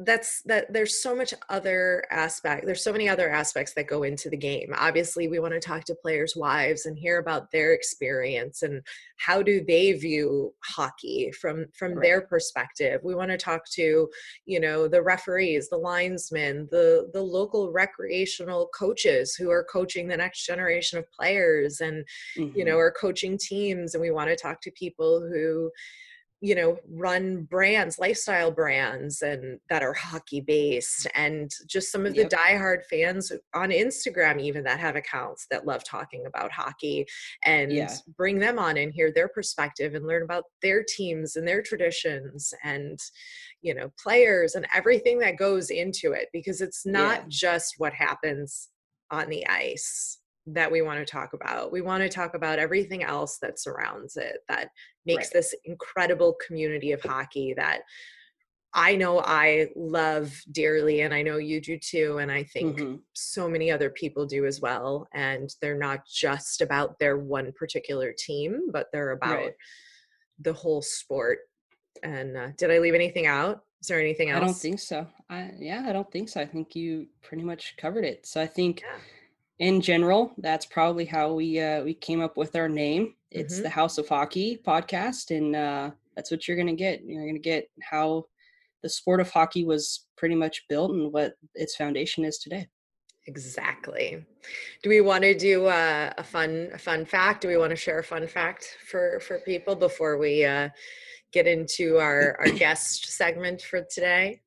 [0.00, 4.28] that's that there's so much other aspect there's so many other aspects that go into
[4.28, 8.62] the game obviously we want to talk to players wives and hear about their experience
[8.62, 8.82] and
[9.18, 12.02] how do they view hockey from from right.
[12.02, 14.08] their perspective we want to talk to
[14.46, 20.16] you know the referees the linesmen the the local recreational coaches who are coaching the
[20.16, 22.04] next generation of players and
[22.36, 22.58] mm-hmm.
[22.58, 25.70] you know are coaching teams and we want to talk to people who
[26.44, 32.14] you know run brands lifestyle brands and that are hockey based and just some of
[32.14, 32.28] yep.
[32.28, 37.06] the diehard fans on instagram even that have accounts that love talking about hockey
[37.44, 37.90] and yeah.
[38.18, 42.52] bring them on and hear their perspective and learn about their teams and their traditions
[42.62, 42.98] and
[43.62, 47.24] you know players and everything that goes into it because it's not yeah.
[47.28, 48.68] just what happens
[49.10, 51.72] on the ice that we want to talk about.
[51.72, 54.68] We want to talk about everything else that surrounds it that
[55.06, 55.34] makes right.
[55.34, 57.82] this incredible community of hockey that
[58.76, 62.18] I know I love dearly, and I know you do too.
[62.18, 62.96] And I think mm-hmm.
[63.12, 65.06] so many other people do as well.
[65.14, 69.52] And they're not just about their one particular team, but they're about right.
[70.40, 71.38] the whole sport.
[72.02, 73.60] And uh, did I leave anything out?
[73.80, 74.42] Is there anything else?
[74.42, 75.06] I don't think so.
[75.30, 76.40] I yeah, I don't think so.
[76.40, 78.26] I think you pretty much covered it.
[78.26, 78.98] So I think yeah
[79.58, 83.14] in general, that's probably how we uh, we came up with our name.
[83.34, 83.64] It's mm-hmm.
[83.64, 87.02] the House of Hockey podcast, and uh, that's what you're gonna get.
[87.04, 88.26] You're gonna get how
[88.82, 92.68] the sport of hockey was pretty much built and what its foundation is today.
[93.26, 94.24] Exactly.
[94.82, 97.40] Do we want to do uh, a fun a fun fact?
[97.40, 100.68] Do we want to share a fun fact for for people before we uh,
[101.32, 104.42] get into our our guest segment for today?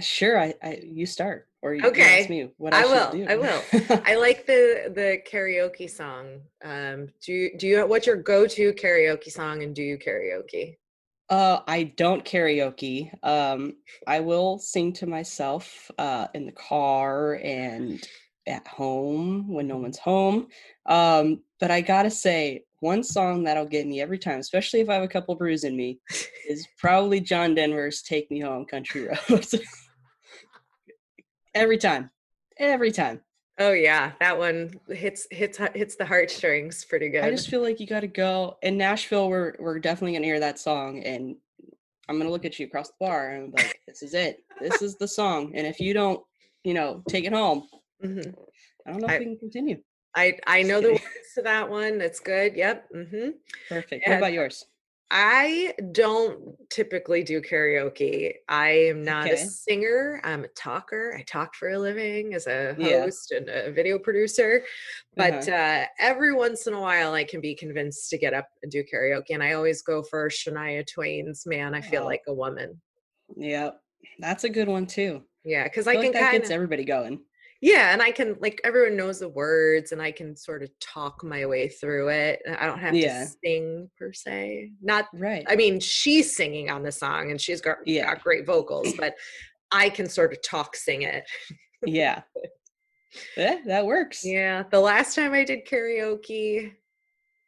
[0.00, 2.20] Sure, I, I you start or you okay.
[2.20, 3.28] ask me what I, I will.
[3.30, 3.62] I will.
[4.04, 6.40] I like the the karaoke song.
[6.64, 10.76] Um, do you do you what's your go to karaoke song and do you karaoke?
[11.30, 13.10] Uh, I don't karaoke.
[13.24, 18.06] Um, I will sing to myself uh, in the car and
[18.46, 20.48] at home when no one's home.
[20.86, 24.94] Um, but I gotta say, one song that'll get me every time, especially if I
[24.94, 26.00] have a couple brews in me,
[26.48, 29.54] is probably John Denver's "Take Me Home, Country Roads."
[31.54, 32.10] Every time,
[32.58, 33.20] every time.
[33.58, 37.22] Oh yeah, that one hits hits hits the heartstrings pretty good.
[37.22, 39.28] I just feel like you got to go in Nashville.
[39.28, 41.36] We're we're definitely gonna hear that song, and
[42.08, 44.38] I'm gonna look at you across the bar and I'm like, "This is it.
[44.60, 46.22] This is the song." And if you don't,
[46.64, 47.68] you know, take it home,
[48.02, 48.30] mm-hmm.
[48.86, 49.82] I don't know if I, we can continue.
[50.16, 51.98] I I know the words to that one.
[51.98, 52.56] That's good.
[52.56, 52.88] Yep.
[52.94, 53.28] Mm-hmm.
[53.68, 54.06] Perfect.
[54.06, 54.64] And what about yours?
[55.14, 58.32] I don't typically do karaoke.
[58.48, 59.34] I am not okay.
[59.34, 60.22] a singer.
[60.24, 61.14] I'm a talker.
[61.18, 63.36] I talk for a living as a host yeah.
[63.36, 64.64] and a video producer.
[65.14, 65.54] But uh-huh.
[65.54, 68.82] uh, every once in a while, I can be convinced to get up and do
[68.82, 69.34] karaoke.
[69.34, 72.06] And I always go for Shania Twain's "Man, I Feel oh.
[72.06, 72.80] Like a Woman."
[73.36, 73.78] Yep,
[74.18, 75.20] that's a good one too.
[75.44, 77.20] Yeah, because I, I, can like kind of everybody going
[77.62, 81.24] yeah and i can like everyone knows the words and i can sort of talk
[81.24, 83.24] my way through it i don't have yeah.
[83.24, 87.60] to sing per se not right i mean she's singing on the song and she's
[87.60, 88.04] got, yeah.
[88.04, 89.14] got great vocals but
[89.70, 91.24] i can sort of talk sing it
[91.86, 92.20] yeah
[93.36, 96.72] yeah that works yeah the last time i did karaoke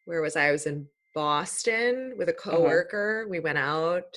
[0.07, 2.51] where was i i was in boston with a uh-huh.
[2.51, 3.31] coworker uh-huh.
[3.31, 4.17] we went out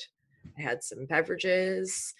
[0.57, 2.13] i had some beverages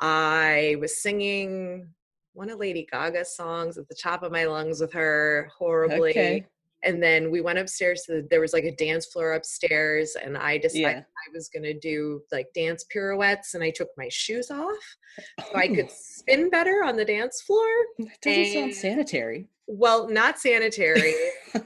[0.00, 1.88] i was singing
[2.34, 6.10] one of Lady Gaga's songs at the top of my lungs with her horribly.
[6.10, 6.46] Okay.
[6.84, 10.36] And then we went upstairs to the, there was like a dance floor upstairs and
[10.36, 10.98] I decided yeah.
[10.98, 14.96] I was going to do like dance pirouettes and I took my shoes off
[15.38, 15.94] so I could oh.
[15.96, 17.66] spin better on the dance floor.
[17.98, 19.48] That doesn't and, sound sanitary.
[19.68, 21.14] Well, not sanitary,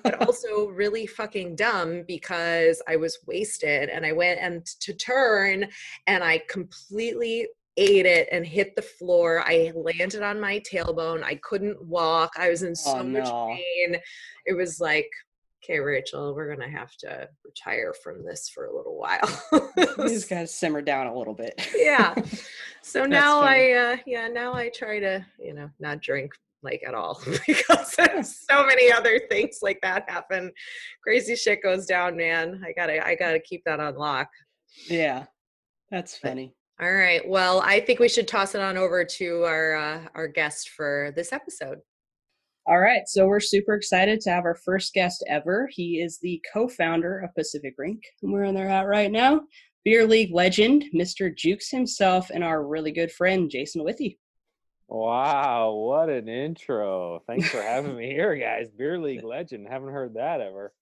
[0.03, 5.67] but also really fucking dumb because I was wasted and I went and to turn
[6.07, 9.43] and I completely ate it and hit the floor.
[9.45, 11.23] I landed on my tailbone.
[11.23, 12.33] I couldn't walk.
[12.39, 14.01] I was in so oh, much pain.
[14.47, 15.11] It was like,
[15.63, 19.43] okay, Rachel, we're gonna have to retire from this for a little while.
[19.77, 21.69] you just gotta simmer down a little bit.
[21.77, 22.15] yeah.
[22.83, 23.75] So now funny.
[23.75, 26.31] I, uh, yeah, now I try to, you know, not drink
[26.63, 30.53] like at all because so many other things like that happen.
[31.03, 32.63] Crazy shit goes down, man.
[32.65, 34.29] I gotta, I gotta keep that on lock.
[34.89, 35.25] Yeah,
[35.91, 36.55] that's funny.
[36.81, 37.27] All right.
[37.27, 41.13] Well, I think we should toss it on over to our uh, our guest for
[41.17, 41.79] this episode.
[42.69, 45.69] All right, so we're super excited to have our first guest ever.
[45.71, 48.03] He is the co-founder of Pacific Rink.
[48.23, 49.43] And we're in their hat right now.
[49.85, 51.33] Beer League legend, Mr.
[51.33, 54.19] Jukes himself, and our really good friend Jason Withee.
[54.89, 57.23] Wow, what an intro.
[57.29, 58.69] Thanks for having me here, guys.
[58.77, 59.69] Beer League legend.
[59.71, 60.73] Haven't heard that ever.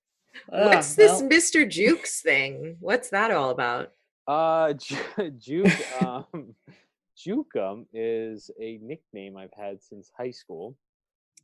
[0.48, 1.68] What's Ah, this well, Mr.
[1.68, 2.78] Jukes thing?
[2.80, 3.92] What's that all about?
[4.26, 6.54] Uh Ju- Juke um
[7.16, 10.76] Jukum is a nickname I've had since high school.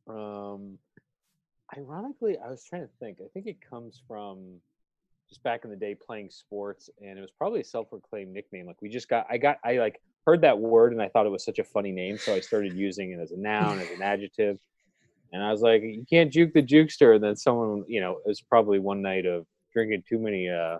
[0.08, 0.78] Um
[1.76, 3.18] ironically, I was trying to think.
[3.20, 4.60] I think it comes from
[5.28, 8.66] just back in the day playing sports and it was probably a self-proclaimed nickname.
[8.66, 11.30] Like we just got I got I like heard that word and I thought it
[11.30, 14.02] was such a funny name, so I started using it as a noun, as an
[14.02, 14.58] adjective.
[15.32, 17.14] And I was like, you can't juke the jukester.
[17.14, 20.78] And then someone, you know, it was probably one night of drinking too many uh,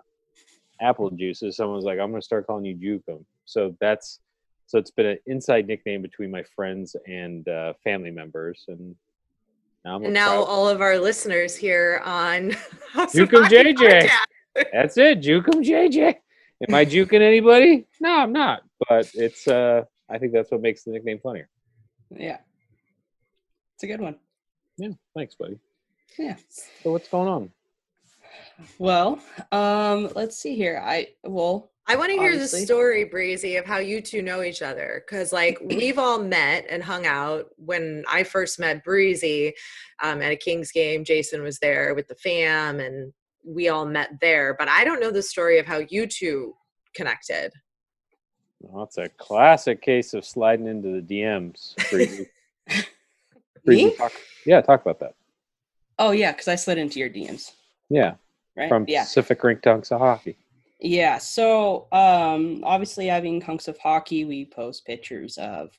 [0.81, 1.55] apple juices.
[1.55, 3.23] Someone was like, I'm going to start calling you Jukum.
[3.45, 4.19] So that's,
[4.67, 8.65] so it's been an inside nickname between my friends and uh, family members.
[8.67, 8.95] And
[9.85, 12.51] now And now all of our listeners here on
[12.93, 14.09] House Jukum JJ.
[14.73, 15.21] That's it.
[15.21, 16.15] Jukum JJ.
[16.67, 17.87] Am I juking anybody?
[17.99, 18.61] No, I'm not.
[18.87, 21.47] But it's, uh, I think that's what makes the nickname funnier.
[22.11, 22.37] yeah,
[23.75, 24.17] it's a good one.
[24.77, 24.89] Yeah.
[25.15, 25.57] Thanks, buddy.
[26.19, 26.35] Yeah.
[26.83, 27.51] So what's going on?
[28.77, 29.19] Well,
[29.51, 30.81] um, let's see here.
[30.83, 34.61] I well, I want to hear the story, Breezy, of how you two know each
[34.61, 35.03] other.
[35.05, 37.47] Because, like, we've all met and hung out.
[37.57, 39.53] When I first met Breezy
[40.01, 43.11] um, at a Kings game, Jason was there with the fam, and
[43.43, 44.55] we all met there.
[44.57, 46.53] But I don't know the story of how you two
[46.95, 47.51] connected.
[48.59, 51.73] Well, it's a classic case of sliding into the DMs.
[51.89, 52.27] Breezy.
[53.65, 53.95] Breezy, Me?
[53.95, 54.13] talk-
[54.45, 55.15] yeah, talk about that.
[55.99, 57.51] oh yeah, because I slid into your DMs,
[57.89, 58.13] Yeah,
[58.55, 58.69] right?
[58.69, 60.37] from yeah, Pacific Rink Hunks of Hockey.
[60.79, 65.69] Yeah, so um, obviously having hunks of hockey, we post pictures of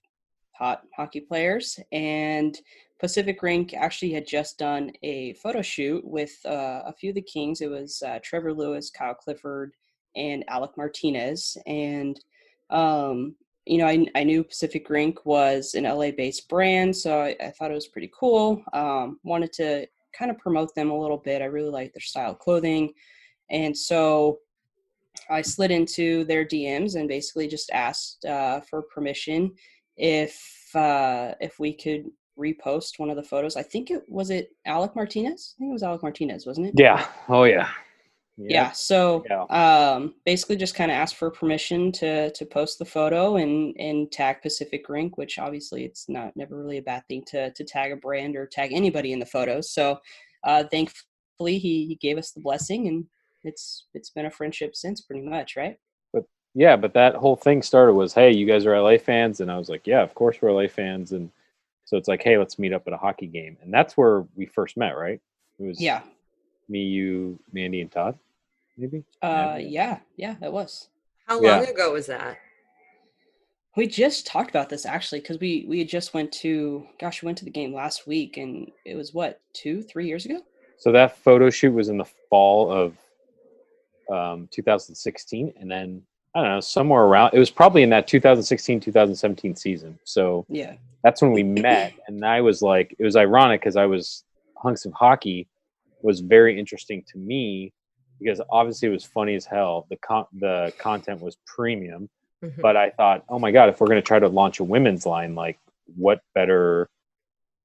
[0.52, 2.56] hot hockey players, and
[3.00, 7.22] Pacific Rink actually had just done a photo shoot with uh, a few of the
[7.22, 7.60] Kings.
[7.60, 9.74] It was uh, Trevor Lewis, Kyle Clifford,
[10.14, 12.20] and Alec Martinez, and
[12.70, 13.34] um,
[13.66, 17.72] you know I, I knew Pacific Rink was an LA-based brand, so I, I thought
[17.72, 18.62] it was pretty cool.
[18.72, 21.42] Um, wanted to kind of promote them a little bit.
[21.42, 22.92] I really like their style of clothing,
[23.50, 24.38] and so
[25.30, 29.52] I slid into their DMs and basically just asked uh, for permission
[29.96, 30.40] if
[30.74, 32.04] uh, if we could
[32.38, 33.56] repost one of the photos.
[33.56, 35.54] I think it was it Alec Martinez.
[35.56, 36.74] I think it was Alec Martinez, wasn't it?
[36.76, 37.06] Yeah.
[37.28, 37.68] Oh yeah.
[38.38, 38.72] Yeah.
[38.72, 39.44] So Yeah.
[39.50, 44.10] um, basically, just kind of asked for permission to to post the photo and and
[44.10, 47.92] tag Pacific Rink, which obviously it's not never really a bad thing to to tag
[47.92, 49.70] a brand or tag anybody in the photos.
[49.70, 49.98] So
[50.44, 53.04] uh, thankfully, he he gave us the blessing, and
[53.44, 55.76] it's it's been a friendship since, pretty much, right?
[56.12, 56.24] But
[56.54, 59.58] Yeah, but that whole thing started was, hey, you guys are LA fans, and I
[59.58, 61.30] was like, yeah, of course we're LA fans, and
[61.84, 64.46] so it's like, hey, let's meet up at a hockey game, and that's where we
[64.46, 65.20] first met, right?
[65.58, 66.02] It was Yeah.
[66.72, 68.18] Me, you, Mandy, and Todd,
[68.76, 69.04] maybe.
[69.20, 69.58] Uh, Yeah.
[69.58, 70.88] yeah, yeah, that was.
[71.26, 71.58] How Yeah.
[71.58, 72.38] long ago was that?
[73.76, 77.26] We just talked about this actually because we we had just went to gosh, we
[77.26, 80.42] went to the game last week and it was what two three years ago.
[80.76, 82.96] So that photo shoot was in the fall of
[84.10, 86.02] um, 2016, and then
[86.34, 87.32] I don't know somewhere around.
[87.32, 89.98] It was probably in that 2016 2017 season.
[90.04, 93.86] So Yeah, that's when we met, and I was like, it was ironic because I
[93.86, 94.24] was
[94.58, 95.48] hunks of hockey
[96.04, 97.72] was very interesting to me
[98.18, 99.86] because obviously it was funny as hell.
[99.90, 102.08] The con- the content was premium,
[102.42, 102.60] Mhm.
[102.60, 105.06] but I thought, oh my god, if we're going to try to launch a women's
[105.06, 105.58] line, like
[105.96, 106.88] what better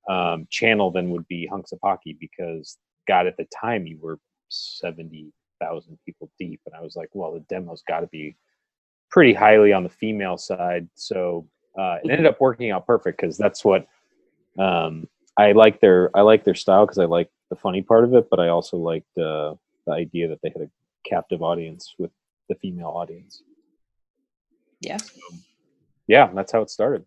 [0.09, 2.17] um, channel than would be hunks of hockey?
[2.19, 2.77] Because
[3.07, 4.19] God, at the time you were
[4.49, 8.35] seventy thousand people deep, and I was like, well, the demo's got to be
[9.09, 10.87] pretty highly on the female side.
[10.95, 13.87] So uh, it ended up working out perfect because that's what
[14.57, 15.07] um,
[15.37, 18.27] I like their I like their style because I like the funny part of it,
[18.29, 20.69] but I also liked uh, the idea that they had a
[21.07, 22.11] captive audience with
[22.49, 23.41] the female audience.
[24.81, 24.97] yeah,
[26.07, 27.05] Yeah, that's how it started.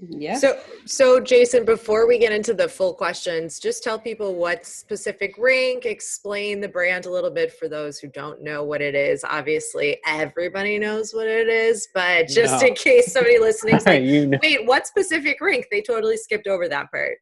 [0.00, 0.36] yeah.
[0.36, 5.34] So, so Jason, before we get into the full questions, just tell people what's Pacific
[5.38, 5.84] Rink.
[5.86, 9.24] Explain the brand a little bit for those who don't know what it is.
[9.24, 12.68] Obviously, everybody knows what it is, but just No.
[12.68, 16.46] in case somebody listening is like, You know- "Wait, what's Pacific Rink?" They totally skipped
[16.46, 17.18] over that part.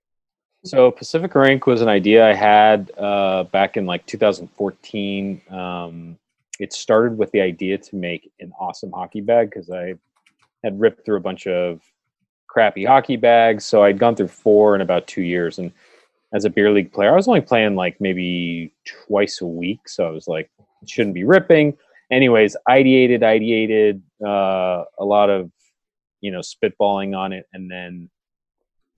[0.66, 5.40] So Pacific Rink was an idea I had uh, back in like 2014.
[5.48, 6.18] Um,
[6.58, 9.94] it started with the idea to make an awesome hockey bag because I
[10.64, 11.80] had ripped through a bunch of
[12.48, 13.64] crappy hockey bags.
[13.64, 15.60] So I'd gone through four in about two years.
[15.60, 15.70] And
[16.32, 18.72] as a beer league player, I was only playing like maybe
[19.06, 19.88] twice a week.
[19.88, 20.50] So I was like,
[20.82, 21.76] it shouldn't be ripping.
[22.10, 25.48] Anyways, ideated, ideated, uh, a lot of,
[26.20, 27.46] you know, spitballing on it.
[27.52, 28.10] And then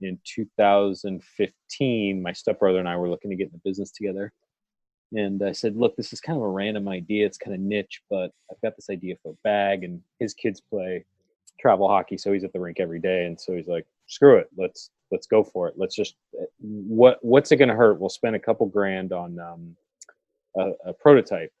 [0.01, 4.31] in 2015, my stepbrother and I were looking to get in the business together.
[5.13, 7.25] And I said, look, this is kind of a random idea.
[7.25, 10.61] It's kind of niche, but I've got this idea for a bag, and his kids
[10.61, 11.05] play
[11.59, 13.25] travel hockey, so he's at the rink every day.
[13.25, 15.75] And so he's like, screw it, let's let's go for it.
[15.77, 16.15] Let's just
[16.59, 17.99] what what's it going to hurt?
[17.99, 19.75] We'll spend a couple grand on um,
[20.55, 21.51] a, a prototype.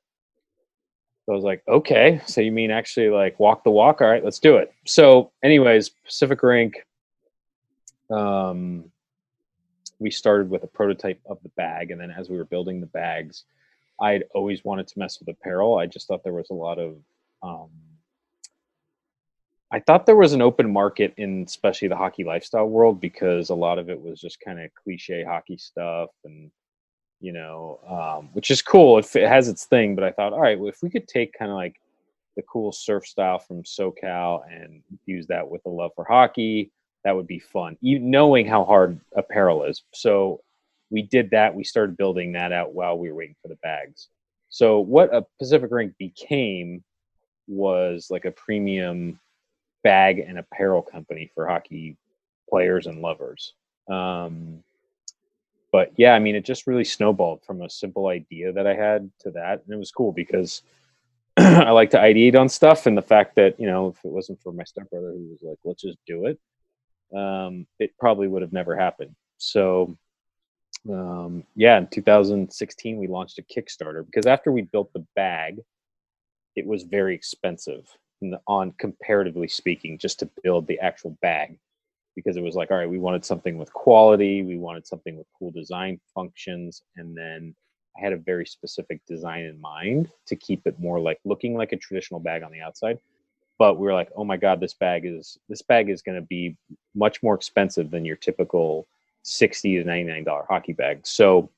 [1.25, 4.01] So I was like, okay, so you mean actually like walk the walk?
[4.01, 4.73] All right, let's do it.
[4.85, 6.85] So, anyways, Pacific Rink.
[8.09, 8.91] Um,
[9.99, 12.87] we started with a prototype of the bag, and then as we were building the
[12.87, 13.43] bags,
[14.01, 15.77] I'd always wanted to mess with apparel.
[15.77, 16.95] I just thought there was a lot of
[17.43, 17.69] um,
[19.71, 23.55] I thought there was an open market in especially the hockey lifestyle world because a
[23.55, 26.49] lot of it was just kind of cliche hockey stuff and
[27.21, 28.97] you know, um, which is cool.
[28.97, 31.37] It, it has its thing, but I thought, all right, well, if we could take
[31.37, 31.75] kind of like
[32.37, 36.71] the cool surf style from SoCal and use that with a love for hockey,
[37.03, 37.77] that would be fun.
[37.81, 39.83] Even knowing how hard apparel is.
[39.93, 40.41] So
[40.89, 41.55] we did that.
[41.55, 44.07] We started building that out while we were waiting for the bags.
[44.49, 46.83] So what a Pacific Rink became
[47.47, 49.19] was like a premium
[49.83, 51.97] bag and apparel company for hockey
[52.49, 53.53] players and lovers.
[53.89, 54.63] Um,
[55.71, 59.11] but yeah, I mean, it just really snowballed from a simple idea that I had
[59.19, 60.63] to that, and it was cool because
[61.37, 64.41] I like to ideate on stuff, and the fact that you know, if it wasn't
[64.41, 66.39] for my stepbrother who was like, "Let's just do it,"
[67.15, 69.15] um, it probably would have never happened.
[69.37, 69.97] So,
[70.89, 75.59] um, yeah, in 2016 we launched a Kickstarter because after we built the bag,
[76.55, 77.85] it was very expensive
[78.47, 81.57] on comparatively speaking, just to build the actual bag
[82.15, 85.27] because it was like, all right, we wanted something with quality, we wanted something with
[85.37, 87.55] cool design functions, and then
[87.97, 91.71] I had a very specific design in mind to keep it more like looking like
[91.71, 92.99] a traditional bag on the outside.
[93.59, 96.25] But we were like, oh my god, this bag is this bag is going to
[96.25, 96.57] be
[96.95, 98.87] much more expensive than your typical
[99.23, 101.01] sixty to ninety nine dollar hockey bag.
[101.03, 101.49] So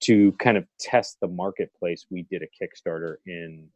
[0.00, 3.66] to kind of test the marketplace, we did a Kickstarter in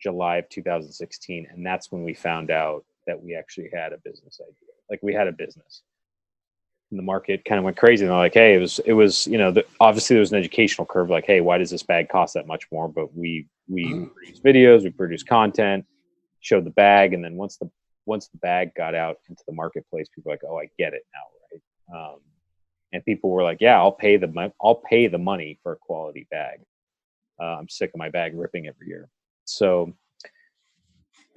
[0.00, 4.40] July of 2016, and that's when we found out that we actually had a business
[4.40, 4.74] idea.
[4.88, 5.82] Like we had a business.
[6.90, 9.26] And the market kind of went crazy, and they're like, "Hey, it was, it was,
[9.26, 11.10] you know, the, obviously there was an educational curve.
[11.10, 14.14] Like, hey, why does this bag cost that much more?" But we we mm.
[14.14, 15.84] produce videos, we produce content,
[16.40, 17.70] showed the bag, and then once the
[18.06, 21.04] once the bag got out into the marketplace, people were like, "Oh, I get it
[21.14, 21.20] now,
[21.52, 22.20] right?" Um,
[22.92, 26.26] and people were like, "Yeah, I'll pay the I'll pay the money for a quality
[26.30, 26.60] bag.
[27.40, 29.08] Uh, I'm sick of my bag ripping every year."
[29.44, 29.94] So,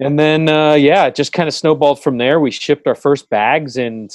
[0.00, 2.40] and then uh, yeah, it just kind of snowballed from there.
[2.40, 4.10] We shipped our first bags, and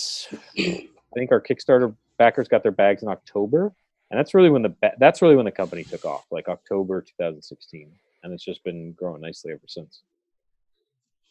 [0.58, 3.72] I think our Kickstarter backers got their bags in October,
[4.10, 7.92] and that's really when the that's really when the company took off, like October 2016,
[8.24, 10.02] and it's just been growing nicely ever since.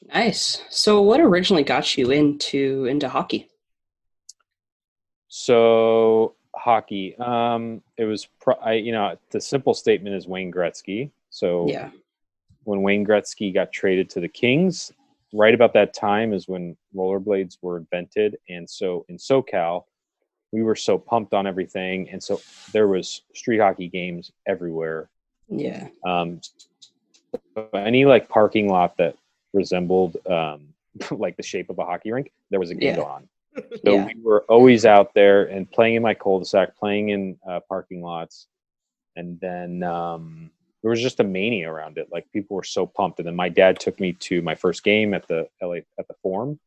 [0.03, 0.63] Nice.
[0.71, 3.49] So, what originally got you into into hockey?
[5.29, 7.17] So, hockey.
[7.19, 11.11] Um, it was, pro- I, you know, the simple statement is Wayne Gretzky.
[11.31, 11.91] So, yeah,
[12.65, 14.93] when Wayne Gretzky got traded to the Kings.
[15.33, 19.85] Right about that time is when rollerblades were invented, and so in SoCal,
[20.53, 22.41] we were so pumped on everything, and so
[22.73, 25.11] there was street hockey games everywhere.
[25.49, 25.89] Yeah.
[26.07, 26.41] Um,
[27.75, 29.17] any like parking lot that
[29.53, 30.69] resembled um,
[31.11, 33.03] like the shape of a hockey rink, there was a game yeah.
[33.03, 33.29] on.
[33.87, 34.05] So yeah.
[34.05, 38.49] we were always out there and playing in my cul-de-sac, playing in uh, parking lots,
[39.17, 40.51] and then um,
[40.83, 42.09] there was just a mania around it.
[42.13, 43.19] Like people were so pumped.
[43.19, 46.15] And then my dad took me to my first game at the LA at the
[46.23, 46.61] Forum,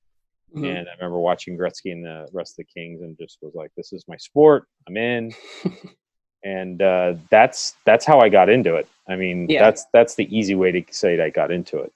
[0.54, 0.66] mm-hmm.
[0.66, 3.72] and I remember watching Gretzky and the rest of the Kings, and just was like,
[3.78, 4.66] "This is my sport.
[4.88, 5.32] I'm in."
[6.44, 8.88] and uh, that's that's how I got into it.
[9.08, 9.64] I mean, yeah.
[9.64, 11.94] that's that's the easy way to say I got into it.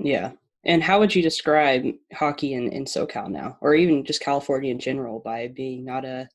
[0.00, 0.32] Yeah.
[0.64, 4.78] And how would you describe hockey in, in SoCal now, or even just California in
[4.78, 6.28] general, by being not a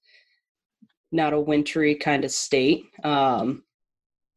[1.11, 2.85] not a wintry kind of state?
[3.03, 3.63] Um,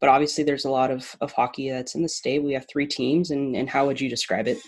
[0.01, 2.43] but obviously there's a lot of, of hockey that's in the state.
[2.43, 4.59] We have three teams, and, and how would you describe it?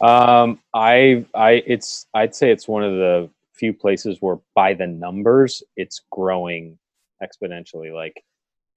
[0.00, 4.86] Um, I I it's I'd say it's one of the few places where by the
[4.86, 6.78] numbers it's growing
[7.22, 7.94] exponentially.
[7.94, 8.22] Like,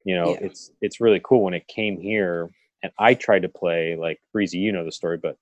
[0.06, 0.46] you know, yeah.
[0.48, 2.50] it's it's really cool when it came here
[2.84, 5.38] and I tried to play like Breezy, you know the story, but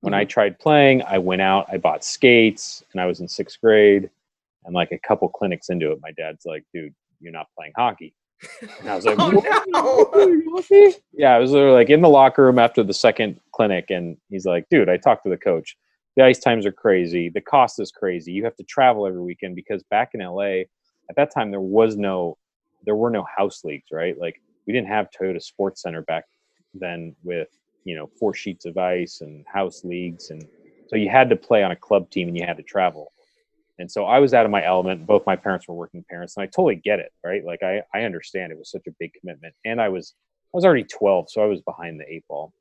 [0.00, 0.20] when mm-hmm.
[0.20, 4.10] I tried playing, I went out, I bought skates, and I was in sixth grade.
[4.64, 8.14] And like a couple clinics into it, my dad's like, dude, you're not playing hockey.
[8.80, 9.30] And I was like, oh,
[9.68, 10.62] no.
[11.12, 14.44] yeah, I was literally like in the locker room after the second clinic, and he's
[14.44, 15.76] like, dude, I talked to the coach.
[16.16, 17.28] The ice times are crazy.
[17.28, 18.32] The cost is crazy.
[18.32, 20.62] You have to travel every weekend because back in LA,
[21.10, 22.38] at that time there was no,
[22.84, 24.18] there were no house leagues, right?
[24.18, 26.24] Like we didn't have Toyota Sports Center back
[26.80, 27.48] then with
[27.84, 30.46] you know four sheets of ice and house leagues, and
[30.88, 33.12] so you had to play on a club team and you had to travel.
[33.78, 35.06] And so I was out of my element.
[35.06, 37.44] Both my parents were working parents, and I totally get it, right?
[37.44, 40.14] Like I, I understand it was such a big commitment, and I was
[40.54, 42.52] I was already 12, so I was behind the eight ball.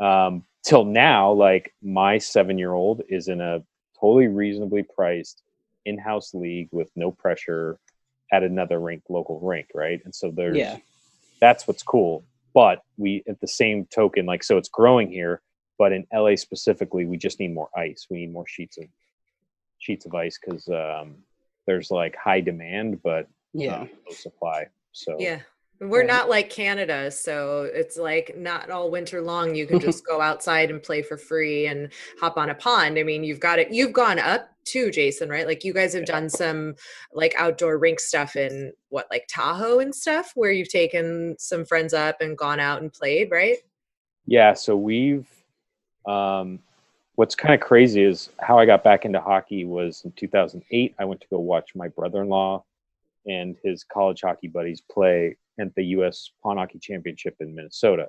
[0.00, 3.62] Um, till now, like my seven year old is in a
[4.00, 5.42] totally reasonably priced
[5.84, 7.78] in-house league with no pressure
[8.32, 10.00] at another rink, local rink, right?
[10.04, 10.78] And so there's Yeah.
[11.40, 12.24] that's what's cool.
[12.54, 15.40] But we, at the same token, like so, it's growing here.
[15.78, 18.06] But in LA specifically, we just need more ice.
[18.10, 18.84] We need more sheets of
[19.78, 21.16] sheets of ice because um,
[21.66, 23.80] there's like high demand, but Yeah.
[23.82, 24.66] um, low supply.
[24.92, 25.40] So Yeah.
[25.80, 30.20] We're not like Canada, so it's like not all winter long you can just go
[30.20, 31.90] outside and play for free and
[32.20, 33.00] hop on a pond.
[33.00, 35.46] I mean, you've got it you've gone up too, Jason, right?
[35.46, 36.74] Like you guys have done some
[37.12, 41.94] like outdoor rink stuff in what like Tahoe and stuff where you've taken some friends
[41.94, 43.58] up and gone out and played, right?
[44.26, 45.26] Yeah, so we've
[46.06, 46.58] um
[47.14, 51.04] what's kind of crazy is how I got back into hockey was in 2008 I
[51.04, 52.64] went to go watch my brother-in-law
[53.26, 58.08] and his college hockey buddies play at the US Pond Hockey Championship in Minnesota.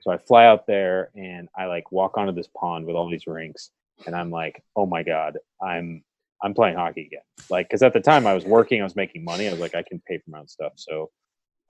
[0.00, 3.26] So I fly out there and I like walk onto this pond with all these
[3.26, 3.70] rinks
[4.04, 6.04] and I'm like, "Oh my god, I'm
[6.42, 9.24] I'm playing hockey again." Like cuz at the time I was working, I was making
[9.24, 9.48] money.
[9.48, 10.72] I was like, I can pay for my own stuff.
[10.76, 11.10] So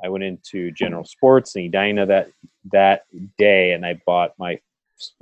[0.02, 2.30] I went into General Sports in Edina that
[2.72, 3.04] that
[3.38, 4.58] day, and I bought my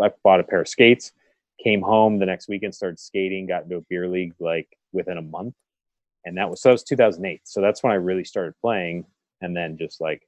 [0.00, 1.12] I bought a pair of skates.
[1.62, 5.22] Came home the next weekend, started skating, got into a beer league like within a
[5.22, 5.54] month,
[6.24, 7.42] and that was so that was 2008.
[7.44, 9.06] So that's when I really started playing,
[9.40, 10.22] and then just like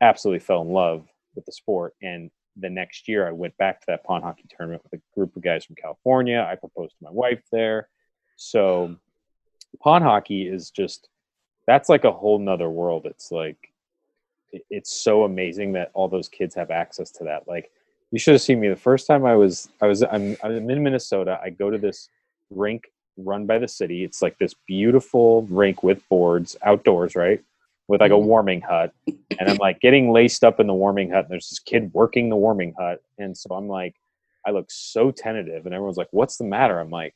[0.00, 1.94] absolutely fell in love with the sport.
[2.02, 5.34] And the next year, I went back to that pond hockey tournament with a group
[5.36, 6.46] of guys from California.
[6.48, 7.88] I proposed to my wife there.
[8.36, 8.96] So
[9.80, 11.08] pond hockey is just
[11.66, 13.06] that's like a whole nother world.
[13.06, 13.72] It's like
[14.70, 17.48] it's so amazing that all those kids have access to that.
[17.48, 17.70] Like
[18.10, 20.82] you should have seen me the first time I was I was I'm I'm in
[20.82, 21.40] Minnesota.
[21.42, 22.08] I go to this
[22.50, 22.84] rink
[23.16, 24.04] run by the city.
[24.04, 27.42] It's like this beautiful rink with boards outdoors, right?
[27.86, 28.24] With like a Mhm.
[28.24, 28.92] warming hut.
[29.06, 32.28] And I'm like getting laced up in the warming hut and there's this kid working
[32.30, 33.00] the warming hut.
[33.18, 33.94] And so I'm like
[34.46, 37.14] I look so tentative and everyone's like, "What's the matter?" I'm like,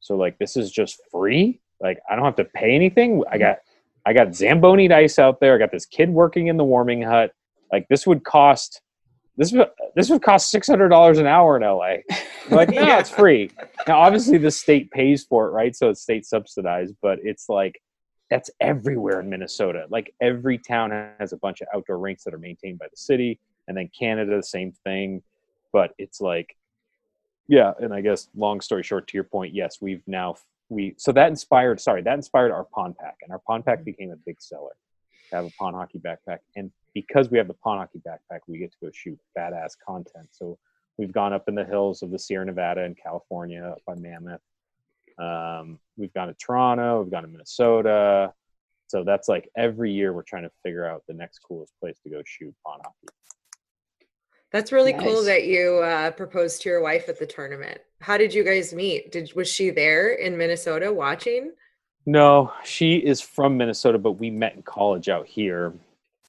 [0.00, 1.60] "So like this is just free?
[1.80, 3.22] Like I don't have to pay anything?
[3.30, 3.58] I got
[4.06, 5.54] I got Zamboni ice out there.
[5.54, 7.32] I got this kid working in the warming hut.
[7.72, 8.80] Like this would cost
[9.36, 11.96] this would this would cost six hundred dollars an hour in LA.
[12.50, 12.98] I'm like, no, Yeah.
[13.00, 13.50] it's free.
[13.88, 15.74] Now obviously the state pays for it, right?
[15.74, 17.80] So it's state subsidized, but it's like
[18.34, 19.86] that's everywhere in Minnesota.
[19.90, 23.38] Like every town has a bunch of outdoor rinks that are maintained by the city,
[23.68, 25.22] and then Canada the same thing.
[25.72, 26.56] But it's like,
[27.46, 30.34] yeah, and I guess long story short, to your point, yes, we've now
[30.68, 33.84] we so that inspired sorry that inspired our pond pack, and our pond pack mm-hmm.
[33.84, 34.74] became a big seller.
[35.30, 38.58] To have a pond hockey backpack, and because we have the pond hockey backpack, we
[38.58, 40.26] get to go shoot badass content.
[40.32, 40.58] So
[40.98, 44.40] we've gone up in the hills of the Sierra Nevada in California, up by Mammoth.
[45.18, 48.32] Um, we've gone to Toronto, we've gone to Minnesota.
[48.86, 52.10] So that's like every year we're trying to figure out the next coolest place to
[52.10, 53.08] go shoot pond hockey.
[54.52, 57.80] That's really cool that you uh, proposed to your wife at the tournament.
[58.00, 59.10] How did you guys meet?
[59.10, 61.50] Did was she there in Minnesota watching?
[62.06, 65.72] No, she is from Minnesota, but we met in college out here.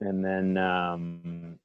[0.01, 1.59] And then, um,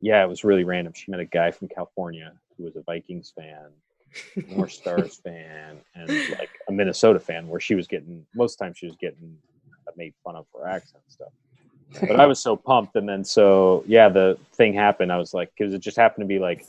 [0.00, 0.94] yeah, it was really random.
[0.94, 3.68] She met a guy from California who was a Vikings fan,
[4.48, 6.08] North Stars fan, and
[6.38, 9.36] like a Minnesota fan, where she was getting, most times she was getting
[9.96, 11.32] made fun of for accent stuff.
[12.00, 12.96] But I was so pumped.
[12.96, 15.12] And then, so yeah, the thing happened.
[15.12, 16.66] I was like, because it just happened to be like,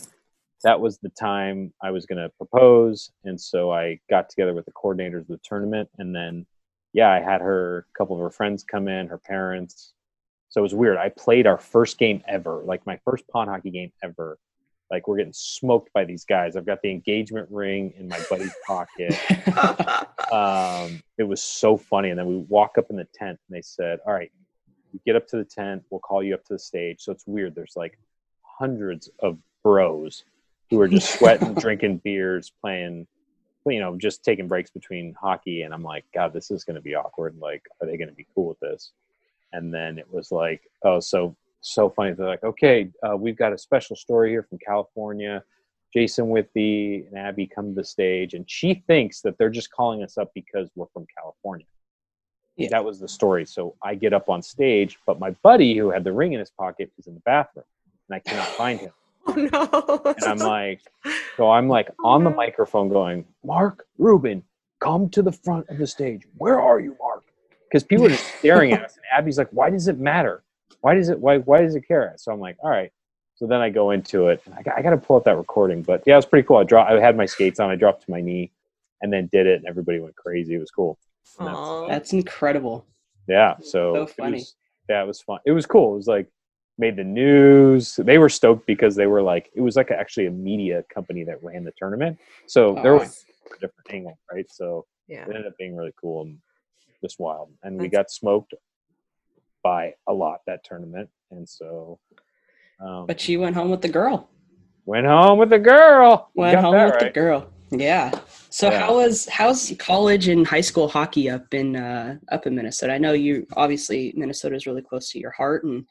[0.64, 3.12] that was the time I was going to propose.
[3.24, 5.90] And so I got together with the coordinators of the tournament.
[5.98, 6.46] And then,
[6.94, 9.94] yeah, I had her, a couple of her friends come in, her parents.
[10.50, 10.98] So it was weird.
[10.98, 14.38] I played our first game ever, like my first pond hockey game ever.
[14.90, 16.56] Like we're getting smoked by these guys.
[16.56, 19.18] I've got the engagement ring in my buddy's pocket.
[20.30, 22.10] Um, it was so funny.
[22.10, 24.30] And then we walk up in the tent and they said, All right,
[24.92, 27.02] you get up to the tent, we'll call you up to the stage.
[27.02, 27.56] So it's weird.
[27.56, 27.98] There's like
[28.42, 30.24] hundreds of bros
[30.70, 33.08] who are just sweating, drinking beers, playing,
[33.66, 35.62] you know, just taking breaks between hockey.
[35.62, 37.38] And I'm like, God, this is going to be awkward.
[37.40, 38.92] Like, are they going to be cool with this?
[39.54, 42.14] And then it was like, oh, so so funny.
[42.14, 45.44] They're like, okay, uh, we've got a special story here from California.
[45.94, 50.04] Jason Whitby and Abby come to the stage, and she thinks that they're just calling
[50.04, 51.66] us up because we're from California.
[52.58, 52.70] Yeah.
[52.72, 53.46] That was the story.
[53.46, 56.50] So I get up on stage, but my buddy who had the ring in his
[56.50, 57.66] pocket is in the bathroom,
[58.10, 58.92] and I cannot find him.
[59.28, 59.34] oh
[60.06, 60.14] no.
[60.14, 60.82] And I'm like,
[61.36, 62.36] so I'm like on the no.
[62.36, 64.44] microphone going, Mark Rubin,
[64.80, 66.24] come to the front of the stage.
[66.38, 67.24] Where are you, Mark?
[67.70, 68.96] Because people are just staring at us.
[68.96, 70.44] And Abby's like, why does it matter?
[70.82, 72.14] Why does it, why, why does it care?
[72.18, 72.92] So I'm like, all right.
[73.36, 75.38] So then I go into it and I got, I got to pull up that
[75.38, 76.58] recording, but yeah, it was pretty cool.
[76.58, 78.52] I dropped, I had my skates on, I dropped to my knee
[79.02, 80.56] and then did it, and everybody went crazy.
[80.56, 80.98] It was cool.
[81.40, 81.88] And that's- Aw.
[81.88, 82.86] That's incredible.
[83.28, 84.32] yeah, so, So it funny.
[84.38, 84.56] was-
[84.90, 85.40] yeah, it was fun.
[85.46, 85.94] It was cool.
[85.94, 86.28] It was like
[86.80, 87.96] made the news.
[87.98, 91.44] They were stoked because they were like it was like actually a media company that
[91.44, 92.18] ran the tournament.
[92.48, 93.00] So there Oh.
[93.00, 94.46] was a different angle, right?
[94.50, 95.24] So yeah.
[95.24, 96.38] it ended up being really cool and
[97.04, 97.50] just wild.
[97.64, 98.54] And we got smoked
[99.68, 102.00] by a lot that tournament, and so.
[102.80, 104.30] Um, But she went home with the girl.
[104.86, 106.32] went home with the girl.
[106.36, 107.40] Went home with the girl.
[107.72, 108.08] Yeah.
[108.50, 108.80] So Yeah.
[108.80, 112.94] how was how's college and high school hockey up in uh, up in Minnesota?
[112.94, 115.86] I know you obviously Minnesota is really close to your heart and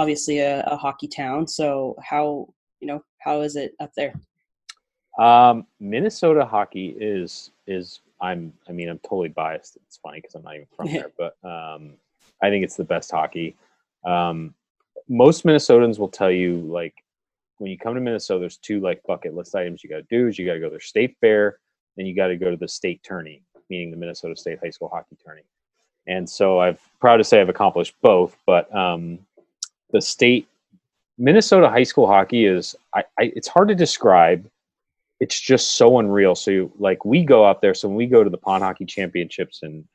[0.00, 1.46] obviously a, a hockey town.
[1.46, 2.48] So how
[2.80, 4.14] you know how is it up there?
[5.26, 9.76] Um, Minnesota hockey is is I'm I mean I'm totally biased.
[9.86, 11.82] It's funny because I'm not even from there, but um,
[12.42, 13.56] I think it's the best hockey.
[14.04, 14.54] Um,
[15.08, 16.94] most Minnesotans will tell you like
[17.58, 20.28] when you come to Minnesota, there's two like bucket list items you got to do.
[20.28, 21.58] Is you got to go to their state fair,
[21.96, 24.88] and you got to go to the state tourney, meaning the Minnesota State High School
[24.88, 25.44] Hockey Tourney.
[26.06, 28.36] And so I'm proud to say I've accomplished both.
[28.46, 29.18] But um,
[29.92, 30.48] the state
[31.16, 34.48] Minnesota high school hockey is I, I it's hard to describe
[35.20, 36.34] it's just so unreal.
[36.34, 37.74] So you, like we go out there.
[37.74, 39.86] So when we go to the pond hockey championships in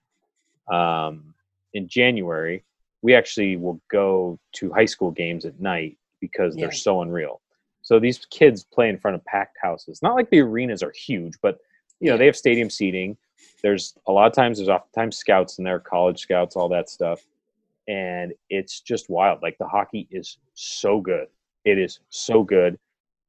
[0.74, 1.29] um,
[1.74, 2.64] in January,
[3.02, 7.42] we actually will go to high school games at night because they're so unreal.
[7.82, 10.02] So these kids play in front of packed houses.
[10.02, 11.60] Not like the arenas are huge, but
[12.00, 12.18] you know Yeah.
[12.18, 13.18] they have stadium seating.
[13.64, 17.26] There's a lot of times there's oftentimes scouts in there, college scouts, all that stuff,
[17.88, 19.42] and it's just wild.
[19.42, 21.28] Like the hockey is so good.
[21.66, 22.78] It is so good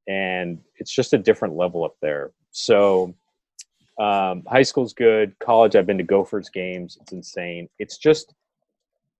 [0.07, 2.31] and it's just a different level up there.
[2.51, 3.13] So
[4.01, 5.35] um, high school's good.
[5.39, 6.97] College, I've been to Gophers games.
[7.01, 7.69] It's insane.
[7.77, 8.33] It's just,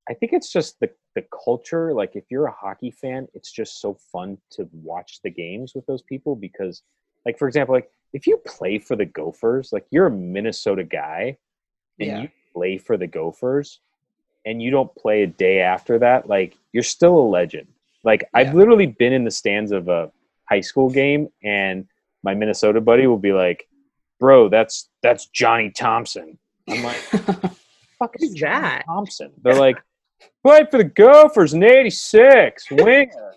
[0.10, 1.94] I think it's just the the culture.
[1.94, 5.86] Like if you're a hockey fan, it's just so fun to watch the games with
[5.86, 6.84] those people because,
[7.26, 11.38] like for example, like if you play for the Gophers, like you're a Minnesota guy,
[12.00, 12.22] and Yeah.
[12.22, 13.80] you play for the Gophers,
[14.46, 17.68] and you don't play a day after that, like you're still a legend.
[18.04, 20.12] Like I've literally been in the stands of a
[20.50, 21.88] high school game, and
[22.24, 23.68] my Minnesota buddy will be like,
[24.22, 26.38] "Bro, that's that's Johnny Thompson."
[26.70, 26.96] I'm like,
[28.00, 29.78] "Fuck is Johnny that?" Thompson?" They're like,
[30.46, 33.34] "Played for the Gophers in '86, winger."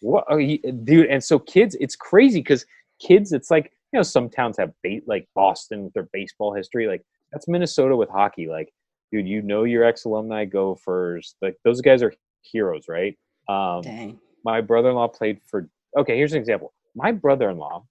[0.00, 1.06] what, oh, he- dude?
[1.06, 2.64] And so kids, it's crazy because
[3.00, 6.86] kids, it's like you know, some towns have bait like Boston with their baseball history,
[6.86, 7.02] like
[7.32, 8.46] that's Minnesota with hockey.
[8.46, 8.72] Like,
[9.10, 12.12] dude, you know your ex alumni Gophers, like those guys are
[12.42, 13.18] heroes, right?
[13.48, 14.20] Um, Dang.
[14.44, 17.84] my brother-in-law played for okay here's an example my brother-in-law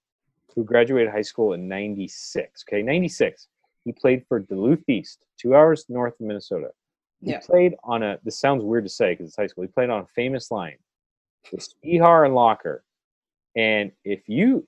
[0.56, 3.46] who graduated high school in 96 okay 96
[3.84, 6.70] he played for duluth east two hours north of minnesota
[7.22, 7.40] he Yeah.
[7.40, 10.00] played on a this sounds weird to say because it's high school he played on
[10.02, 10.76] a famous line
[11.52, 12.82] with Spehar and Locker.
[13.54, 14.66] And if you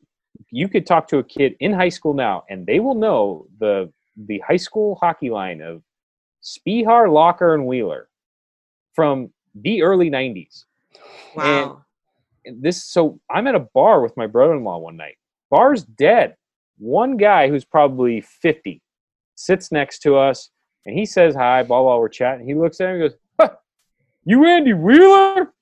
[0.51, 3.93] you could talk to a kid in high school now, and they will know the
[4.17, 5.83] the high school hockey line of
[6.43, 8.09] Spehar, Locker, and Wheeler
[8.95, 10.65] from the early '90s.
[11.35, 11.85] Wow.
[12.47, 15.19] And this so I'm at a bar with my brother-in-law one night.
[15.51, 16.37] Bar's dead.
[16.79, 18.83] One guy who's probably 50
[19.35, 20.51] sits next to us,
[20.87, 21.63] and he says hi.
[21.63, 22.47] Blah while we're chatting.
[22.47, 23.57] He looks at him and goes, huh,
[24.25, 25.53] "You Andy Wheeler?"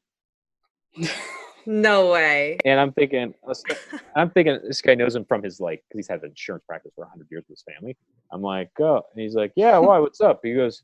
[1.67, 2.59] no way.
[2.65, 3.35] And I'm thinking,
[4.17, 6.93] I'm thinking this guy knows him from his like, because he's had an insurance practice
[6.95, 7.97] for 100 years with his family.
[8.33, 9.99] I'm like, oh, and he's like, yeah, why?
[9.99, 10.41] What's up?
[10.43, 10.83] He goes,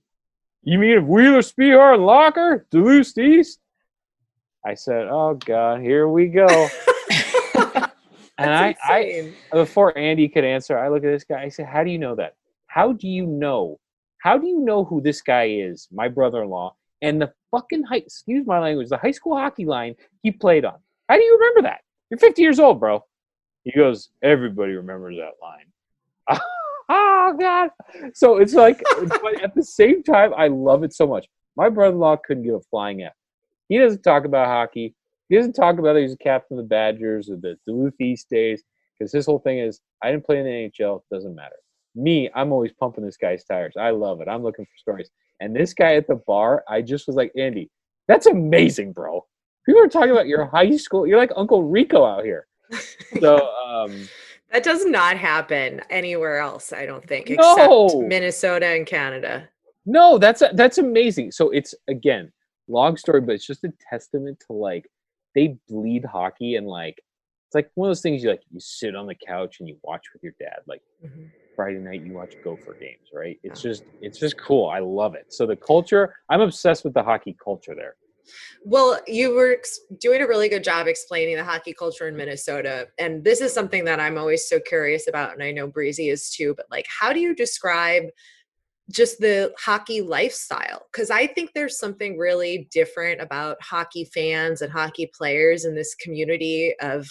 [0.63, 3.59] you mean if Wheeler, Spehar, and Locker, Duluth East?
[4.65, 6.47] I said, oh god, here we go.
[8.43, 11.43] and I, I, before Andy could answer, I look at this guy.
[11.43, 12.36] I said, how do you know that?
[12.66, 13.78] How do you know?
[14.18, 15.88] How do you know who this guy is?
[15.93, 20.30] My brother-in-law and the fucking high, excuse my language, the high school hockey line he
[20.30, 20.78] played on.
[21.09, 21.80] How do you remember that?
[22.09, 23.05] You're 50 years old, bro.
[23.64, 26.40] He goes, everybody remembers that line.
[26.88, 27.70] oh God!
[28.14, 28.82] So it's like,
[29.22, 31.26] but at the same time, I love it so much.
[31.57, 33.12] My brother-in-law couldn't give a flying f.
[33.68, 34.95] He doesn't talk about hockey.
[35.33, 38.28] He doesn't talk about that he's a captain of the Badgers or the Duluth East
[38.28, 38.62] days
[38.99, 40.99] because his whole thing is, I didn't play in the NHL.
[40.99, 41.55] It doesn't matter.
[41.95, 43.72] Me, I'm always pumping this guy's tires.
[43.80, 44.28] I love it.
[44.28, 45.09] I'm looking for stories.
[45.41, 47.70] And this guy at the bar, I just was like, Andy,
[48.09, 49.24] that's amazing, bro.
[49.64, 51.07] People are talking about your high school.
[51.07, 52.47] You're like Uncle Rico out here.
[53.18, 54.07] So, um,
[54.51, 57.87] that does not happen anywhere else, I don't think, No.
[57.87, 59.49] except Minnesota and Canada.
[59.87, 61.33] no, that's that's amazing.
[61.33, 62.30] So it's again,
[62.68, 64.85] long story, but it's just a testament to like
[65.35, 67.01] they bleed hockey and like
[67.49, 69.76] it's like one of those things you like you sit on the couch and you
[69.83, 70.61] watch with your dad.
[70.66, 71.30] Like Mhm.
[71.55, 73.39] Friday night you watch Gopher games, right?
[73.43, 74.68] It's just it's just cool.
[74.68, 75.26] I love it.
[75.28, 77.97] So the culture, I'm obsessed with the hockey culture there.
[78.64, 82.89] Well, you were ex- doing a really good job explaining the hockey culture in Minnesota.
[82.99, 85.33] And this is something that I'm always so curious about.
[85.33, 86.55] And I know Breezy is too.
[86.57, 88.05] But, like, how do you describe
[88.91, 90.87] just the hockey lifestyle?
[90.93, 95.95] Because I think there's something really different about hockey fans and hockey players in this
[95.95, 97.09] community of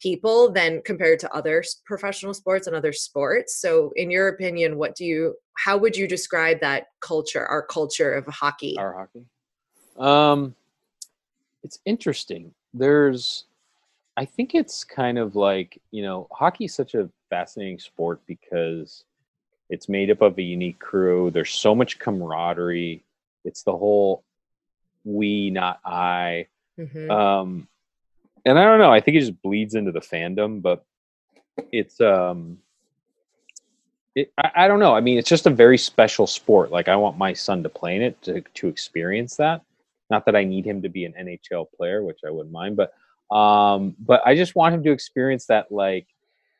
[0.00, 3.60] people than compared to other professional sports and other sports.
[3.60, 8.12] So, in your opinion, what do you, how would you describe that culture, our culture
[8.12, 8.76] of hockey?
[8.78, 9.24] Our hockey.
[9.98, 10.54] Um,
[11.62, 12.52] it's interesting.
[12.74, 13.44] There's,
[14.16, 19.04] I think it's kind of like you know, hockey is such a fascinating sport because
[19.72, 21.30] it's made up of a unique crew.
[21.30, 23.02] There's so much camaraderie.
[23.42, 24.22] It's the whole
[25.02, 26.48] we, not I.
[26.78, 27.10] Mm-hmm.
[27.10, 27.68] Um,
[28.44, 28.92] and I don't know.
[28.92, 30.84] I think it just bleeds into the fandom, but
[31.72, 32.58] it's um,
[34.14, 34.94] it, I, I, don't know.
[34.94, 36.70] I mean, it's just a very special sport.
[36.70, 39.62] Like I want my son to play in it to to experience that.
[40.10, 42.92] Not that I need him to be an NHL player, which I wouldn't mind, but
[43.34, 45.72] um, but I just want him to experience that.
[45.72, 46.08] Like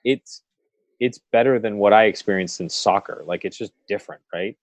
[0.03, 0.41] it's
[1.03, 3.25] it's better than what I experienced in soccer.
[3.27, 4.57] Like it's just different, right?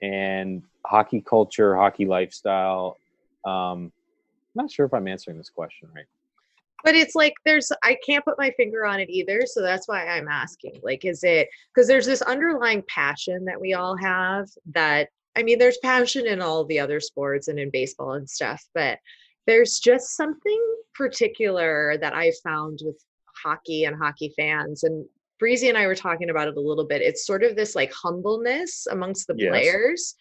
[0.00, 2.96] And hockey culture, hockey lifestyle.
[3.44, 3.92] Um,
[4.56, 6.06] I'm not sure if I'm answering this question right.
[6.84, 10.06] But it's like there's I can't put my finger on it either, so that's why
[10.06, 10.80] I'm asking.
[10.82, 15.58] Like, is it because there's this underlying passion that we all have that I mean,
[15.58, 18.98] there's passion in all the other sports and in baseball and stuff, but
[19.46, 20.62] there's just something
[20.94, 22.96] particular that I found with
[23.42, 24.84] hockey and hockey fans.
[24.84, 25.04] And
[25.44, 27.02] Breezy and I were talking about it a little bit.
[27.02, 29.50] It's sort of this like humbleness amongst the yes.
[29.50, 30.14] players.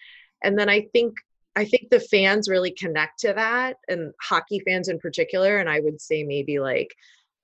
[0.44, 1.14] And then I think
[1.56, 5.60] I think the fans really connect to that and hockey fans in particular.
[5.60, 6.94] And I would say maybe like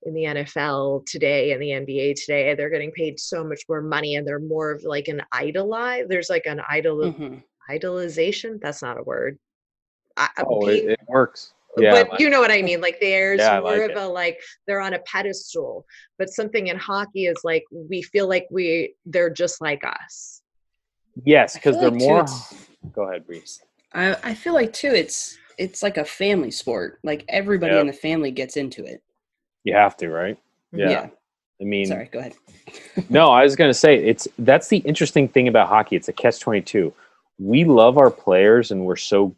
[0.02, 4.16] in the NFL today and the NBA today, they're getting paid so much more money
[4.16, 6.06] and they're more of like an idolize.
[6.08, 7.38] There's like an idol mm-hmm
[7.70, 9.38] idolization that's not a word
[10.16, 12.80] I, oh being, it, it, works yeah, but like you know what I mean.
[12.80, 13.96] Like there's yeah, more like of it.
[13.96, 15.86] a like they're on a pedestal,
[16.18, 20.42] but something in hockey is like we feel like we they're just like us.
[21.24, 22.26] Yes, because they're like more.
[22.92, 23.60] Go ahead, Breeze.
[23.92, 24.88] I I feel like too.
[24.88, 26.98] It's it's like a family sport.
[27.04, 27.82] Like everybody yep.
[27.82, 29.02] in the family gets into it.
[29.64, 30.36] You have to, right?
[30.74, 30.78] Mm-hmm.
[30.78, 30.90] Yeah.
[30.90, 31.08] yeah.
[31.60, 32.08] I mean, sorry.
[32.10, 32.34] Go ahead.
[33.10, 35.94] no, I was going to say it's that's the interesting thing about hockey.
[35.96, 36.92] It's a catch twenty two
[37.40, 39.34] we love our players and we're so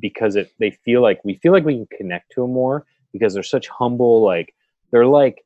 [0.00, 3.34] because it they feel like we feel like we can connect to them more because
[3.34, 4.54] they're such humble like
[4.90, 5.44] they're like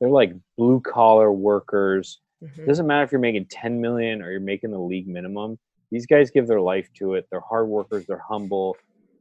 [0.00, 2.66] they're like blue collar workers mm-hmm.
[2.66, 5.58] doesn't matter if you're making 10 million or you're making the league minimum
[5.90, 8.76] these guys give their life to it they're hard workers they're humble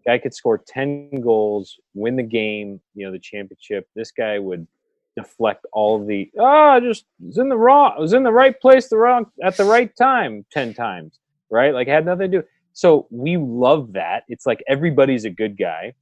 [0.06, 4.68] guy could score 10 goals win the game you know the championship this guy would
[5.16, 8.88] deflect all the ah oh, just was in the wrong was in the right place
[8.88, 11.20] the wrong at the right time 10 times
[11.50, 11.74] right?
[11.74, 12.48] Like it had nothing to do.
[12.78, 14.22] So we love that.
[14.28, 15.96] It's like everybody's a good guy.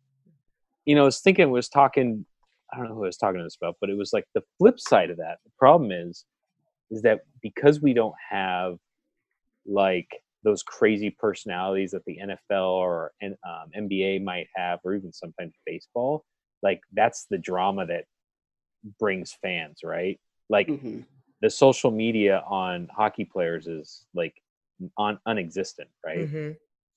[0.83, 2.25] You know, I was thinking, was talking,
[2.69, 4.43] I don't know who I was talking to this about, but it was like the
[4.57, 5.37] flip side of that.
[5.45, 6.25] The problem is,
[6.91, 8.75] is that because we don't have
[9.65, 10.09] like
[10.43, 16.25] those crazy personalities that the NFL or um, NBA might have, or even sometimes baseball,
[16.61, 18.03] like that's the drama that
[18.99, 20.19] brings fans, right?
[20.49, 20.99] Like mm-hmm.
[21.41, 24.35] the social media on hockey players is like
[24.97, 26.29] on unexistent, right?
[26.29, 26.51] Mm-hmm.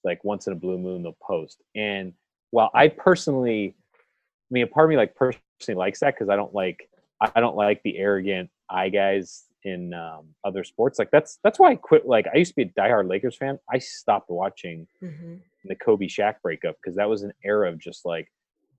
[0.09, 1.63] Like once in a blue moon they'll post.
[1.75, 2.13] And
[2.51, 6.37] while I personally, I mean, a part of me like personally likes that because I
[6.37, 6.89] don't like
[7.21, 10.99] I don't like the arrogant eye guys in um, other sports.
[10.99, 12.07] Like that's that's why I quit.
[12.07, 13.59] Like I used to be a diehard Lakers fan.
[13.71, 15.35] I stopped watching mm-hmm.
[15.65, 18.31] the Kobe Shaq breakup because that was an era of just like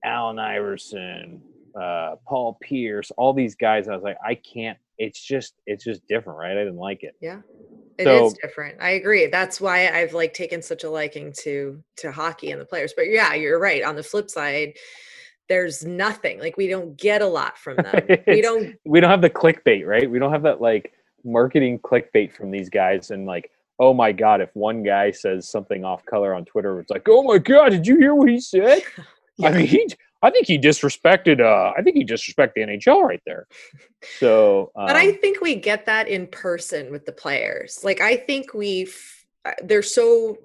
[0.04, 1.42] Allen Iverson,
[1.80, 3.88] uh, Paul Pierce, all these guys.
[3.88, 4.78] I was like, I can't.
[4.98, 6.52] It's just it's just different, right?
[6.52, 7.14] I didn't like it.
[7.20, 7.40] Yeah.
[8.00, 8.78] It so, is different.
[8.82, 9.28] I agree.
[9.28, 12.94] That's why I've like taken such a liking to to hockey and the players.
[12.96, 13.84] But yeah, you're right.
[13.84, 14.74] On the flip side,
[15.48, 16.40] there's nothing.
[16.40, 18.08] Like we don't get a lot from them.
[18.28, 20.10] we don't we don't have the clickbait, right?
[20.10, 20.92] We don't have that like
[21.24, 25.84] marketing clickbait from these guys and like oh my god if one guy says something
[25.84, 28.82] off color on twitter it's like oh my god did you hear what he said
[29.38, 29.48] yeah.
[29.48, 29.88] i mean he
[30.22, 31.40] I think he disrespected.
[31.40, 33.46] Uh, I think he disrespected the NHL right there.
[34.18, 37.80] So, um, but I um think we get that in person with the players.
[37.82, 38.88] Like I think we,
[39.44, 40.36] uh, they're so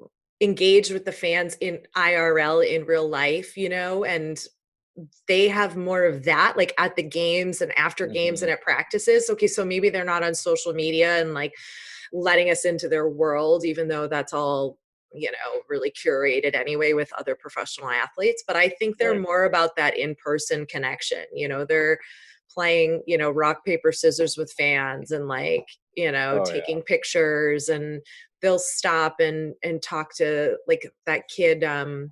[0.42, 4.44] engaged with the fans in IRL in real life, you know, and
[5.28, 8.50] they have more of that like at the games and after games mm-hmm.
[8.50, 9.30] and at practices.
[9.30, 11.54] Okay, so maybe they're not on social media and like
[12.14, 14.78] letting us into their world, even though that's all
[15.16, 19.22] you know really curated anyway with other professional athletes but i think they're right.
[19.22, 21.98] more about that in-person connection you know they're
[22.50, 26.84] playing you know rock paper scissors with fans and like you know oh, taking yeah.
[26.86, 28.02] pictures and
[28.42, 32.12] they'll stop and and talk to like that kid um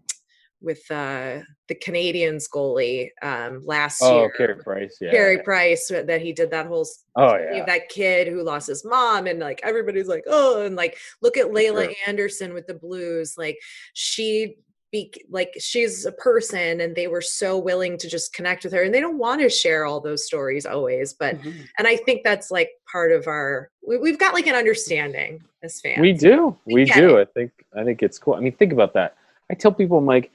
[0.63, 4.29] with uh, the Canadiens goalie um, last Oh, year.
[4.31, 4.97] Carey Price.
[5.01, 5.11] Yeah.
[5.11, 7.65] Carey Price uh, that he did that whole Oh yeah.
[7.65, 11.51] that kid who lost his mom and like everybody's like oh and like look at
[11.53, 11.93] Laila Sure.
[12.07, 13.57] Anderson with the Blues like
[13.93, 14.55] she
[14.91, 18.83] be like she's a person and they were so willing to just connect with her
[18.83, 21.53] and they don't want to share all those stories always but Mhm.
[21.79, 25.81] and I think that's like part of our we, we've got like an understanding as
[25.81, 26.55] fans We do.
[26.65, 27.17] We We do.
[27.17, 27.27] it.
[27.29, 28.35] I think I think it's cool.
[28.35, 29.15] I mean, think about that.
[29.49, 30.31] I tell people I'm like,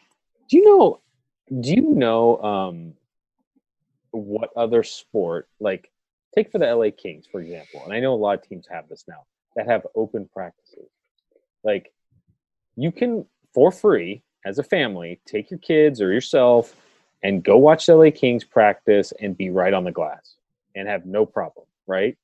[0.49, 1.01] do you know
[1.61, 2.95] do you know um
[4.11, 5.91] what other sport like
[6.35, 8.89] take for the LA Kings, for example, and I know a lot of teams have
[8.89, 9.25] this now
[9.57, 10.89] that have open practices.
[11.65, 11.93] Like
[12.77, 16.77] you can for free as a family take your kids or yourself
[17.23, 20.37] and go watch the LA Kings practice and be right on the glass
[20.77, 22.17] and have no problem, right?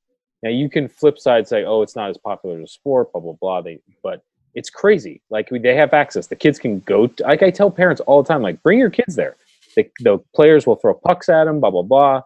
[0.42, 3.20] Now you can flip side say, oh, it's not as popular as a sport, blah
[3.20, 3.60] blah blah.
[3.62, 4.22] They, but
[4.54, 5.20] it's crazy.
[5.30, 6.26] Like they have access.
[6.26, 7.08] The kids can go.
[7.08, 9.36] To, like I tell parents all the time, like bring your kids there.
[9.76, 12.22] The, the players will throw pucks at them, blah blah blah.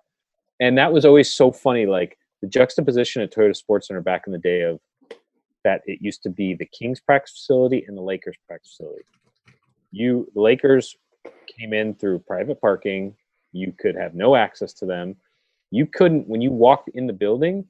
[0.60, 1.86] And that was always so funny.
[1.86, 4.80] Like the juxtaposition at Toyota Sports Center back in the day of
[5.64, 9.04] that it used to be the Kings practice facility and the Lakers practice facility.
[9.90, 10.96] You the Lakers
[11.58, 13.14] came in through private parking.
[13.52, 15.16] You could have no access to them.
[15.70, 17.64] You couldn't when you walked in the building.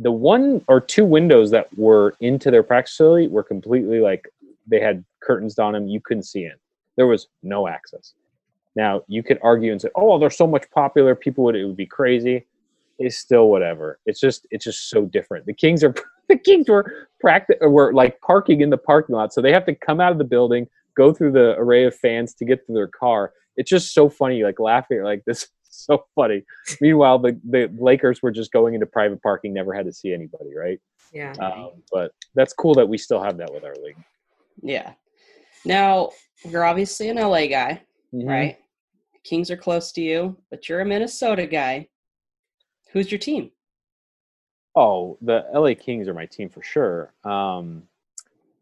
[0.00, 4.28] The one or two windows that were into their practice facility were completely like
[4.66, 5.88] they had curtains on them.
[5.88, 6.54] You couldn't see in.
[6.96, 8.14] There was no access.
[8.76, 11.14] Now you could argue and say, "Oh, they're so much popular.
[11.14, 12.46] People would it would be crazy."
[12.98, 13.98] It's still whatever.
[14.06, 15.46] It's just it's just so different.
[15.46, 15.94] The Kings are
[16.28, 19.74] the Kings were practice were like parking in the parking lot, so they have to
[19.74, 22.88] come out of the building, go through the array of fans to get to their
[22.88, 23.32] car.
[23.56, 25.48] It's just so funny, like laughing like this.
[25.72, 26.42] So funny.
[26.80, 30.54] Meanwhile, the, the Lakers were just going into private parking, never had to see anybody,
[30.56, 30.80] right?
[31.12, 33.96] yeah Um, but that's cool that we still have that with our league.
[34.62, 34.92] Yeah.
[35.64, 36.10] Now
[36.44, 38.28] you're obviously an LA guy, Mm-hmm.
[38.28, 38.58] right?
[39.22, 41.88] Kings are close to you, but you're a Minnesota guy.
[42.92, 43.52] Who's your team?
[44.74, 47.12] Oh, the LA Kings are my team for sure.
[47.24, 47.84] Um,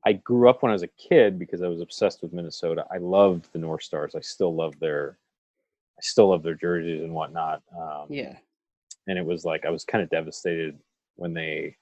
[0.04, 2.84] I grew up when I was a kid because I was obsessed with Minnesota.
[2.90, 4.14] I loved the North Stars.
[4.14, 5.18] I still love their,
[5.98, 7.62] I still love their jerseys and whatnot.
[7.76, 8.36] Um, Yeah.
[9.08, 10.78] and it was like I was kind of devastated
[11.16, 11.76] when they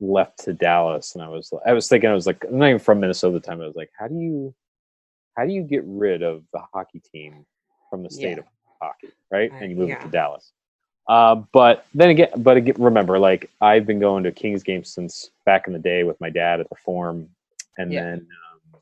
[0.00, 2.78] left to Dallas, and I was I was thinking I was like I'm not even
[2.80, 3.60] from Minnesota at the time.
[3.60, 4.54] I was like, how do you
[5.36, 7.46] how do you get rid of the hockey team
[7.90, 8.38] from the state Yeah.
[8.38, 8.44] of
[8.80, 9.50] hockey, right?
[9.52, 10.52] Uh, And you move it to Dallas.
[11.08, 15.30] Uh, but then again, but again, remember, like I've been going to Kings games since
[15.44, 17.28] back in the day with my dad at the Forum,
[17.78, 18.02] and Yeah.
[18.02, 18.26] then
[18.74, 18.80] um,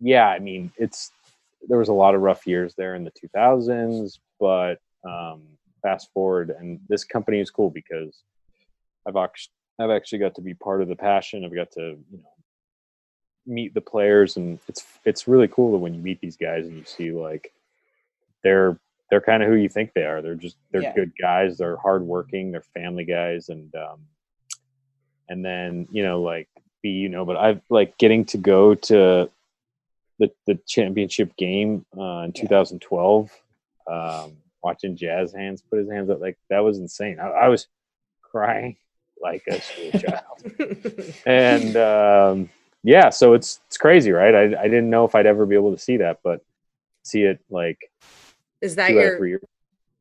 [0.00, 1.12] yeah, I mean, it's
[1.68, 5.42] there was a lot of rough years there in the 2000s, but um,
[5.82, 8.22] fast forward, and this company is cool because
[9.06, 11.44] I've actually I've actually got to be part of the passion.
[11.44, 12.34] I've got to you know
[13.46, 16.76] meet the players, and it's it's really cool that when you meet these guys and
[16.76, 17.52] you see like
[18.42, 18.78] they're
[19.10, 20.22] they're kind of who you think they are.
[20.22, 20.94] They're just they're Yeah.
[20.94, 21.58] good guys.
[21.58, 22.52] They're hardworking.
[22.52, 24.00] They're family guys, and um,
[25.28, 26.48] and then you know like
[26.82, 29.30] be you know, but I've like getting to go to
[30.20, 33.30] the the championship game uh, in 2012.
[33.90, 37.18] Um, watching Jazz Hands put his hands up like that was insane.
[37.18, 37.66] I, I was
[38.22, 38.76] crying
[39.20, 42.50] like a school child, and um,
[42.84, 44.34] yeah, so it's it's crazy, right?
[44.34, 46.44] I I didn't know if I'd ever be able to see that, but
[47.02, 47.90] see it like
[48.60, 49.40] is that two out of your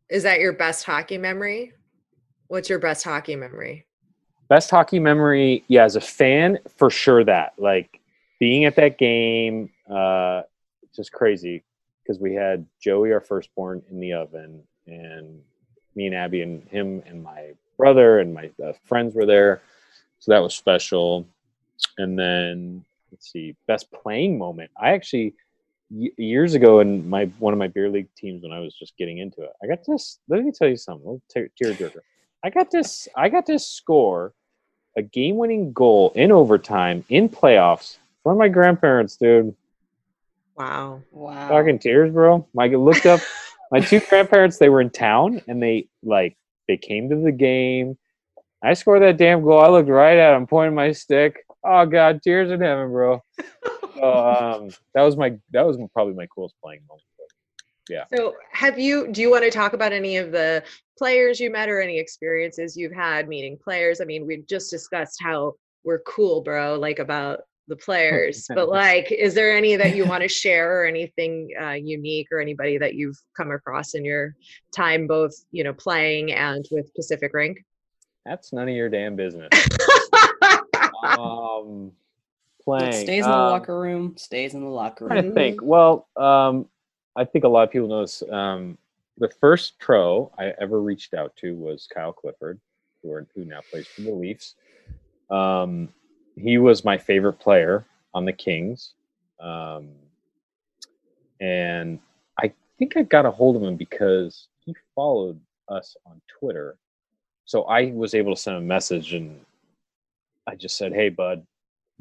[0.09, 1.71] is that your best hockey memory
[2.49, 3.85] what's your best hockey memory
[4.49, 7.53] Best hockey memory, yeah, as a fan, for sure that.
[7.59, 8.01] Like
[8.39, 10.43] being at that game, uh,
[10.95, 11.63] just crazy
[12.03, 15.41] because we had Joey, our firstborn, in the oven, and
[15.95, 19.61] me and Abby and him and my brother and my uh, friends were there.
[20.19, 21.25] So that was special.
[21.97, 24.71] And then let's see, best playing moment.
[24.79, 25.33] I actually
[25.89, 28.97] y- years ago in my one of my beer league teams when I was just
[28.97, 30.19] getting into it, I got this.
[30.27, 31.21] Let me tell you something.
[31.35, 32.01] Tearjerker.
[32.43, 33.07] I got this.
[33.15, 34.33] I got this score
[34.97, 39.55] a game-winning goal in overtime in playoffs from my grandparents, dude.
[40.59, 41.47] Wow Wow.
[41.47, 42.47] Talking tears, bro.
[42.57, 43.21] I looked up
[43.71, 44.57] my two grandparents.
[44.57, 46.37] They were in town, and they like
[46.67, 47.97] they came to the game.
[48.63, 49.61] I scored that damn goal.
[49.61, 51.37] I looked right at him, pointing my stick.
[51.63, 53.23] Oh god, tears in heaven, bro.
[53.95, 57.03] So um, that was my that was probably my coolest playing moment.
[57.89, 58.05] Yeah.
[58.15, 59.11] So, have you?
[59.11, 60.63] Do you want to talk about any of the
[60.97, 63.99] players you met or any experiences you've had meeting players?
[63.99, 68.47] I mean, we've just discussed how we're cool, bro, like about the players.
[68.53, 72.39] but like, is there any that you want to share or anything uh, unique or
[72.39, 74.35] anybody that you've come across in your
[74.75, 77.63] time, both you know, playing and with Pacific Rink?
[78.25, 79.49] That's none of your damn business.
[81.03, 81.91] um,
[82.61, 82.85] playing?
[82.85, 85.17] What stays in the Um, locker room stays in the locker room.
[85.17, 85.61] i think.
[85.63, 86.67] Well, um,
[87.15, 88.21] I think a lot of people know this.
[88.29, 88.77] Um,
[89.17, 92.59] the first pro I ever reached out to was Kyle Clifford,
[93.01, 94.55] who, are, who now plays for the Leafs.
[95.29, 95.89] Um,
[96.39, 98.93] he was my favorite player on the Kings,
[99.39, 99.89] um,
[101.39, 101.99] and
[102.39, 106.77] I think I got a hold of him because he followed us on Twitter.
[107.45, 109.39] So I was able to send a message, and
[110.47, 111.45] I just said, "Hey, bud,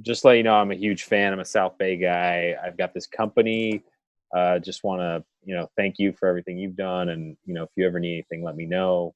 [0.02, 1.32] just let you know I'm a huge fan.
[1.32, 2.54] I'm a South Bay guy.
[2.62, 3.82] I've got this company.
[4.34, 7.08] Uh, just want to, you know, thank you for everything you've done.
[7.08, 9.14] And you know, if you ever need anything, let me know.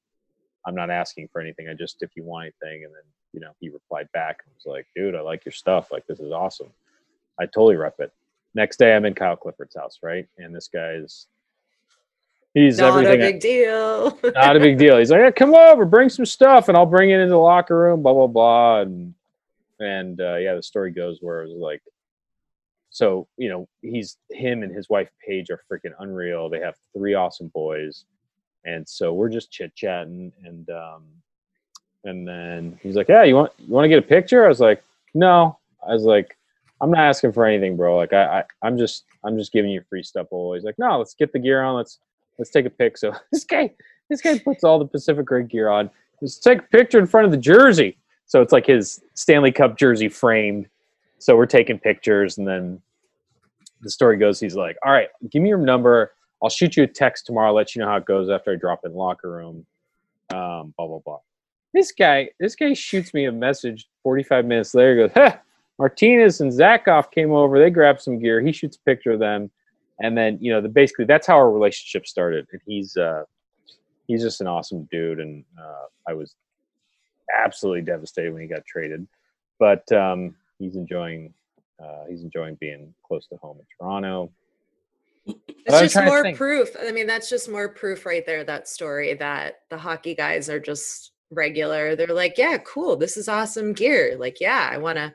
[0.65, 1.67] I'm not asking for anything.
[1.69, 2.85] I just if you want anything.
[2.85, 3.03] And then,
[3.33, 5.91] you know, he replied back and was like, dude, I like your stuff.
[5.91, 6.69] Like this is awesome.
[7.39, 8.11] I totally rep it.
[8.55, 10.27] Next day, I'm in Kyle Clifford's house, right?
[10.37, 11.25] And this guy's
[12.53, 13.21] he's Not a everything.
[13.21, 14.19] I- big deal.
[14.35, 14.97] not a big deal.
[14.97, 17.77] He's like, yeah, come over, bring some stuff, and I'll bring it into the locker
[17.77, 18.03] room.
[18.03, 19.13] Blah blah blah, and
[19.79, 21.81] and uh, yeah, the story goes where it was like,
[22.91, 26.47] so you know, he's him and his wife Paige are freaking unreal.
[26.49, 28.05] They have three awesome boys,
[28.65, 31.03] and so we're just chit chatting, and um,
[32.03, 34.45] and then he's like, yeah, you want you want to get a picture?
[34.45, 34.83] I was like,
[35.13, 35.57] no.
[35.87, 36.37] I was like,
[36.81, 37.95] I'm not asking for anything, bro.
[37.97, 40.27] Like I, I I'm just I'm just giving you free stuff.
[40.31, 41.75] Always like, no, let's get the gear on.
[41.75, 41.99] Let's
[42.37, 42.97] let's take a pic.
[42.97, 43.71] So this guy,
[44.09, 45.89] this guy puts all the Pacific Rink gear on.
[46.21, 47.97] Let's take a picture in front of the jersey.
[48.25, 50.67] So it's like his Stanley Cup jersey framed.
[51.19, 52.81] So we're taking pictures, and then
[53.81, 56.11] the story goes, he's like, "All right, give me your number.
[56.41, 57.49] I'll shoot you a text tomorrow.
[57.49, 59.65] I'll let you know how it goes after I drop in locker room."
[60.31, 61.19] Um, blah blah blah.
[61.73, 64.95] This guy, this guy shoots me a message 45 minutes later.
[64.95, 65.37] He goes, "Huh,
[65.79, 67.57] Martinez and Zakoff came over.
[67.57, 68.41] They grabbed some gear.
[68.41, 69.49] He shoots a picture of them."
[69.99, 73.23] and then you know the basically that's how our relationship started and he's uh
[74.07, 76.35] he's just an awesome dude and uh i was
[77.35, 79.07] absolutely devastated when he got traded
[79.59, 81.33] but um he's enjoying
[81.81, 84.29] uh he's enjoying being close to home in toronto
[85.25, 86.75] It's just more proof.
[86.77, 90.59] I mean, that's just more proof right there, that story that the hockey guys are
[90.59, 91.95] just regular.
[91.95, 92.95] They're like, yeah, cool.
[92.95, 94.15] This is awesome gear.
[94.19, 95.13] Like, yeah, I want to,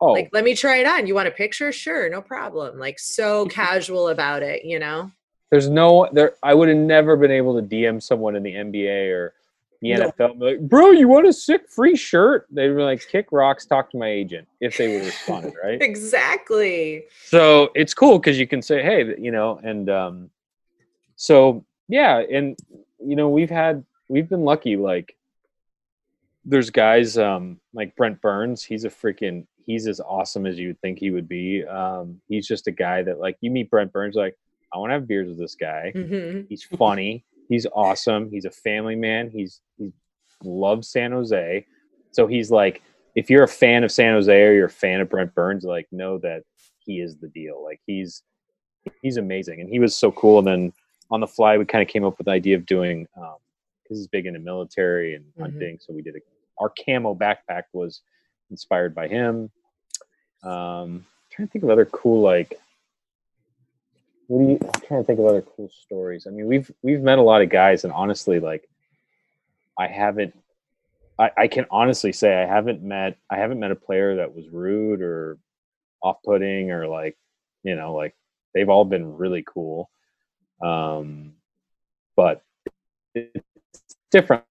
[0.00, 1.06] oh like, let me try it on.
[1.06, 1.72] You want a picture?
[1.72, 2.78] Sure, no problem.
[2.78, 5.10] Like, so casual about it, you know?
[5.52, 9.12] there's no there i would have never been able to dm someone in the nba
[9.12, 9.32] or
[9.80, 10.10] the No.
[10.10, 13.88] nfl like bro you want a sick free shirt they were like kick rocks talk
[13.92, 17.04] to my agent if they would respond, right Exactly.
[17.26, 20.30] so it's cool because you can say hey you know and um
[21.14, 22.58] so yeah and
[22.98, 25.15] you know we've had we've been lucky like
[26.48, 30.80] there's guys um like brent burns he's a freaking he's as awesome as you would
[30.80, 31.64] think he would be.
[31.66, 34.36] Um he's just a guy that like you meet brent burns like
[34.72, 35.90] i want to have beers with this guy.
[35.92, 37.24] Hmm he's funny.
[37.48, 38.30] He's awesome.
[38.30, 39.28] He's a family man.
[39.30, 39.92] He's he
[40.44, 41.66] loves san jose.
[42.12, 42.82] So he's like
[43.16, 45.86] if you're a fan of san jose or you're a fan of brent burns like
[45.90, 46.42] know that
[46.78, 47.62] he is the deal.
[47.64, 48.22] Like he's
[49.02, 49.60] he's amazing.
[49.60, 50.38] And he was so cool.
[50.38, 50.72] And then
[51.10, 53.36] on the fly we kind of came up with the idea of doing um
[53.82, 55.40] because he's big into military and Mhm.
[55.42, 56.20] hunting so we did a,
[56.58, 58.00] our camo backpack was
[58.50, 59.50] inspired by him
[60.42, 62.58] um trying to think of other cool like
[64.28, 66.26] what do you I'm trying to think of other cool stories.
[66.26, 68.68] I mean, we've we've met a lot of guys, and honestly, like
[69.78, 70.34] I haven't.
[71.18, 74.48] I, I can honestly say I haven't met I haven't met a player that was
[74.50, 75.38] rude or
[76.02, 77.16] off-putting or like
[77.62, 78.14] you know like
[78.52, 79.90] they've all been really cool.
[80.62, 81.34] Um,
[82.16, 82.42] but
[83.14, 83.44] it's
[84.10, 84.44] different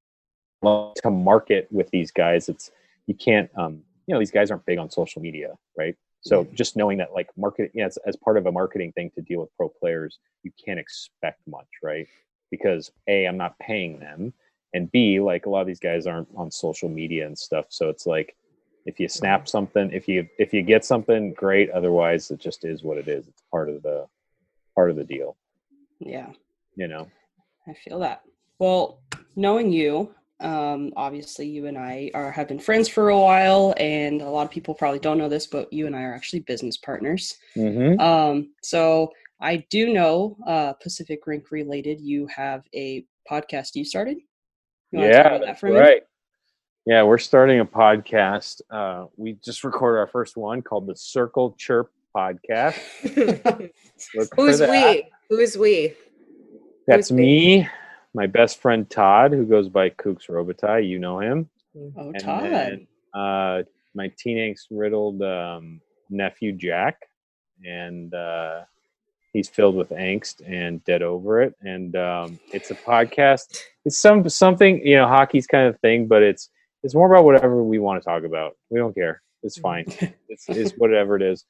[0.65, 2.49] to market with these guys.
[2.49, 2.71] It's
[3.07, 5.95] you can't um, you know these guys aren't big on social media, right?
[6.21, 9.21] So just knowing that like market, yeah, as, as part of a marketing thing to
[9.21, 12.07] deal with pro players, you can't expect much, right?
[12.49, 14.33] Because a, I'm not paying them,
[14.73, 17.67] and b, like a lot of these guys aren't on social media and stuff.
[17.69, 18.35] So it's like
[18.87, 21.69] if you snap something, if you if you get something, great.
[21.69, 23.27] Otherwise, it just is what it is.
[23.27, 24.07] It's part of the
[24.73, 25.37] part of the deal,
[25.99, 26.31] Yeah,
[26.75, 27.07] you know.
[27.67, 28.23] I feel that.
[28.57, 28.99] Well,
[29.35, 34.21] knowing you, um, obviously you and I are have been friends for a while, and
[34.21, 36.77] a lot of people probably don't know this, but you and I are actually business
[36.77, 37.37] partners.
[37.55, 37.99] Mm-hmm.
[37.99, 44.17] Um, so I do know, uh, Pacific Rink related, you have a podcast you started.
[44.91, 45.83] You wanna talk yeah, about that for a minute?
[45.83, 46.01] right.
[46.85, 48.61] Yeah, we're starting a podcast.
[48.69, 52.75] Uh, we just recorded our first one called the Circle Chirp Podcast.
[54.35, 55.07] Who's we?
[55.27, 55.95] Who's we?
[56.85, 57.67] That's Who's me,
[58.15, 60.87] my best friend Todd, who goes by Kooks Robitaille.
[60.87, 61.49] You know him.
[61.97, 62.43] Oh, And Todd.
[62.43, 63.63] then, uh,
[63.93, 66.97] my teen angst riddled um, nephew Jack,
[67.65, 68.61] and uh,
[69.33, 71.55] he's filled with angst and dead over it.
[71.61, 73.59] And um, it's a podcast.
[73.83, 76.49] It's some something you know, hockey's kind of thing, but it's
[76.83, 78.55] it's more about whatever we want to talk about.
[78.69, 79.21] We don't care.
[79.43, 79.85] It's fine.
[80.29, 81.43] it's, it's whatever it is.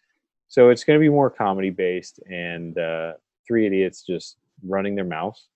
[0.47, 3.13] So it's going to be more comedy based and uh,
[3.47, 5.47] three idiots just running their mouths.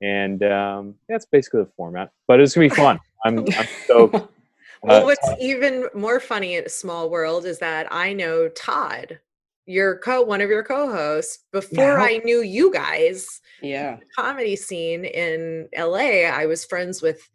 [0.00, 2.10] And um, that's basically the format.
[2.26, 2.98] But it's going to be fun.
[3.24, 4.16] I'm, I'm stoked.
[4.80, 9.18] Well, Uh, what's even more funny in a small world is that I know Todd,
[9.66, 13.40] your co one of your co-hosts, before how- I knew you guys.
[13.60, 13.96] Yeah.
[14.16, 17.28] comedy scene in LA, I was friends with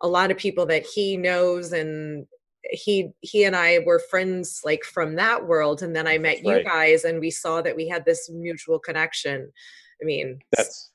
[0.00, 2.26] a lot of people that he knows and
[2.64, 6.54] he he and I were friends like from that world and then I met you
[6.54, 6.64] right.
[6.64, 9.50] guys and we saw that we had this mutual connection.
[10.02, 10.90] I mean, That's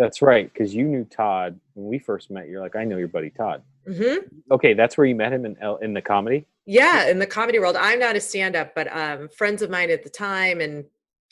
[0.00, 2.48] that's right because you knew Todd when we first met.
[2.48, 3.62] You're like, I know your buddy Todd.
[3.86, 4.18] mhm.
[4.50, 6.46] Okay, that's where you met him in in the comedy.
[6.66, 7.76] yeah, in the comedy world.
[7.76, 10.84] I'm not a stand-up, but um friends of mine at the time and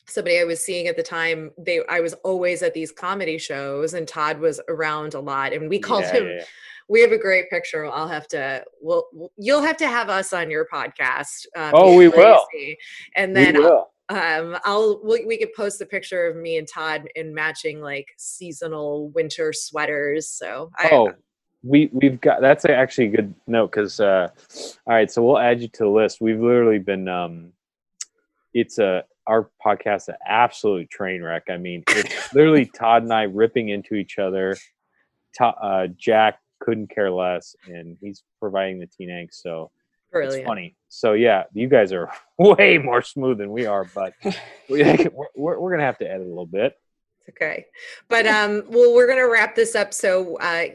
[0.06, 3.94] somebody I was seeing at the time, they I was always at these comedy shows
[3.94, 6.44] and Todd was around a lot and we called Yeah, him yeah, yeah.
[6.88, 7.84] we have a great picture.
[7.86, 8.64] I'll have to.
[8.80, 11.46] Well, you'll have to have us on your podcast.
[11.56, 12.42] Um, Oh, we will.
[12.50, 12.78] Tracy,
[13.16, 13.90] And then will.
[14.08, 18.08] Um, I'll we, we could post a picture of me and Todd in matching like
[18.16, 20.28] seasonal winter sweaters.
[20.28, 21.12] So I, oh,
[21.62, 24.28] we we've got that's actually a good note because uh,
[24.86, 26.20] all right, so we'll add you to the list.
[26.20, 27.52] We've literally been um,
[28.54, 31.44] it's a our podcast an absolute train wreck.
[31.50, 34.56] I mean, it's literally Todd and I ripping into each other.
[35.34, 39.70] To, uh, Jack couldn't care less, and he's providing the teen angst, so
[40.12, 40.36] brilliant.
[40.36, 40.76] it's funny.
[40.88, 44.14] So yeah, you guys are way more smooth than we are, but
[44.68, 44.82] we,
[45.12, 46.74] we're, we're, we're gonna have to edit a little bit.
[47.28, 47.66] Okay.
[48.08, 50.68] But um well we're going to wrap this up so uh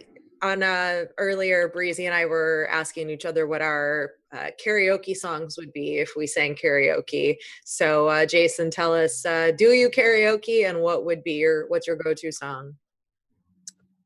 [0.44, 5.58] on uh earlier Breezy and I were asking each other what our uh, karaoke songs
[5.58, 7.38] would be if we sang karaoke.
[7.66, 11.88] So uh Jason tell us uh do you karaoke and what would be your what's
[11.88, 12.76] your go-to song?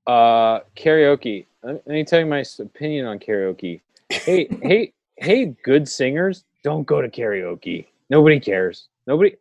[0.08, 1.46] Uh, karaoke.
[1.62, 3.82] Let me tell you my opinion on karaoke.
[4.08, 7.88] Hey, hey, hey, good singers, don't go to karaoke.
[8.10, 8.88] Nobody cares.
[9.06, 9.36] Nobody.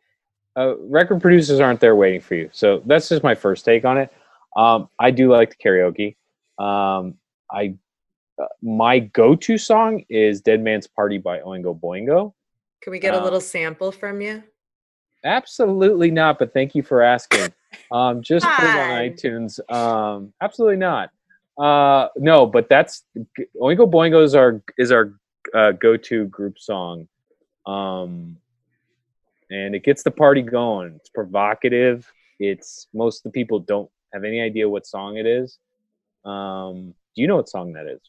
[0.57, 2.49] Uh, record producers aren't there waiting for you.
[2.53, 4.13] So that's just my first take on it.
[4.57, 6.17] Um, I do like the karaoke.
[6.59, 7.15] Um,
[7.51, 7.75] I
[8.41, 12.33] uh, my go-to song is "Dead Man's Party" by Oingo Boingo.
[12.83, 14.43] Can we get a Uh, little sample from you?
[15.25, 17.53] Absolutely not, but thank you for asking.
[17.93, 19.61] Um, just put it on iTunes.
[19.71, 21.11] Um, absolutely not.
[21.59, 23.05] Uh, no, but that's
[23.61, 25.13] Oingo Boingo is our is our
[25.57, 27.09] uh, go-to group song,
[27.67, 28.37] um,
[29.51, 30.95] and it gets the party going.
[30.97, 32.11] It's provocative.
[32.39, 35.59] It's most of the people don't have any idea what song it is.
[36.25, 38.01] Um, do you know what song that is?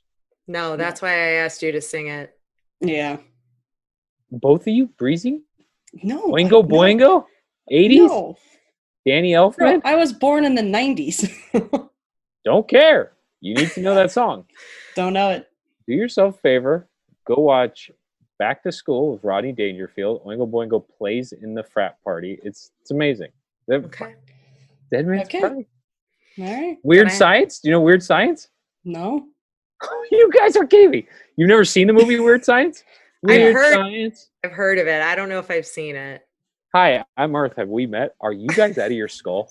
[0.48, 2.38] No, that's why I asked you to sing it.
[2.82, 3.18] Yeah.
[4.32, 5.44] Both of you, Breezy,
[6.04, 6.28] No.
[6.28, 7.26] Oingo no, Boingo,
[7.70, 8.38] eighties, No.
[9.06, 9.82] Danny Bro, Elfman.
[9.86, 11.32] I was born in the 90s.
[12.46, 13.14] Don't care.
[13.40, 14.46] You need to know that song.
[14.96, 15.48] Don't know it.
[15.88, 16.90] Do yourself a favor.
[17.28, 17.92] Go watch
[18.40, 20.24] Back to School with Rodney Dangerfield.
[20.26, 22.40] Oingo Boingo plays in the frat party.
[22.44, 23.30] It's it's amazing.
[23.72, 24.16] Okay.
[24.92, 25.40] Dead Man's Okay.
[25.42, 25.68] Party.
[26.40, 26.78] All right.
[26.84, 27.60] Weird I- Science.
[27.60, 28.50] Do you know Weird Science?
[28.86, 29.26] No.
[30.12, 31.06] you guys are kidding.
[31.36, 32.84] You've never seen the movie Weird Science?
[33.26, 34.30] I've Weird heard- Science.
[34.46, 35.02] I've heard of it.
[35.02, 36.22] I don't know if I've seen it.
[36.76, 37.54] Hi, I'm Earth.
[37.58, 38.14] Have we met?
[38.22, 39.50] Are you guys out of your skull?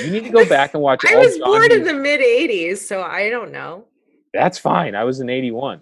[0.00, 1.02] You need to go back and watch.
[1.08, 3.84] I was John born in the mid 80s, so I don't know.
[4.32, 4.94] That's fine.
[4.94, 5.80] I was in '81.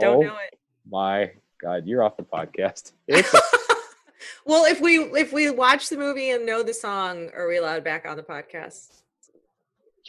[0.00, 0.58] Don't oh know it.
[0.90, 2.92] my God, you're off the podcast.
[4.44, 7.84] Well, if we if we watch the movie and know the song, are we allowed
[7.84, 8.88] back on the podcast?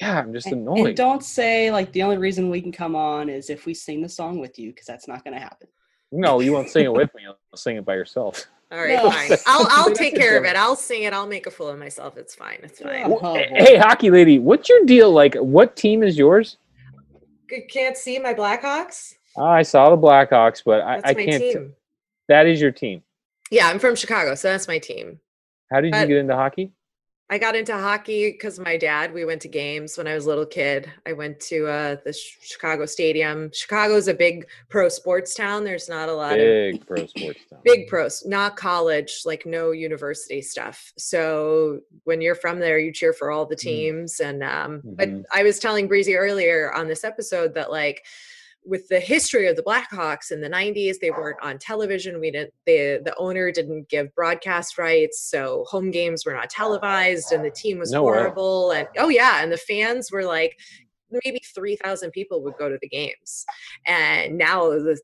[0.01, 0.88] yeah, I'm just And, annoyed.
[0.88, 4.01] and don't say like the only reason we can come on is if we sing
[4.01, 5.68] the song with you, because that's not going to happen.
[6.11, 7.23] No, you won't sing it with me.
[7.23, 8.45] You'll sing it by yourself.
[8.72, 9.11] All right, No.
[9.11, 9.31] fine.
[9.45, 10.55] I'll I'll take care of it.
[10.55, 11.14] I'll sing it.
[11.14, 12.18] I'll make a fool of myself.
[12.18, 12.57] It's fine.
[12.64, 13.03] It's fine.
[13.05, 15.11] Oh, Wh- hey, hockey lady, what's your deal?
[15.11, 16.57] Like, what team is yours?
[17.69, 19.14] Can't see my Blackhawks.
[19.38, 21.41] Ah, I saw the Blackhawks, but I, I can't.
[21.41, 21.55] t-
[22.30, 23.01] that is your team.
[23.51, 25.19] Yeah, I'm from Chicago, so that's my team.
[25.72, 26.72] How did you get into hockey?
[27.30, 29.11] I got into hockey because my dad.
[29.11, 30.91] We went to games when I was a little kid.
[31.07, 33.49] I went to uh, the Ch- Chicago Stadium.
[33.53, 35.64] Chicago's a big pro sports town.
[35.64, 37.60] There's not a lot of Big pro sports town.
[37.64, 40.91] big pros, not college, like no university stuff.
[40.97, 44.19] So when you're from there, you cheer for all the teams.
[44.19, 45.23] And um, but Mhm.
[45.34, 48.05] I was telling Breezy earlier on this episode that like
[48.65, 52.19] with the history of the Blackhawks in the 90s, they weren't on television.
[52.19, 57.31] We didn't the the owner didn't give broadcast rights, so home games were not televised
[57.31, 58.14] and the team was No way.
[58.14, 58.72] horrible.
[58.72, 60.57] And oh yeah, and the fans were like
[61.23, 63.45] maybe 3,000 people would go to the games.
[63.85, 64.99] And now the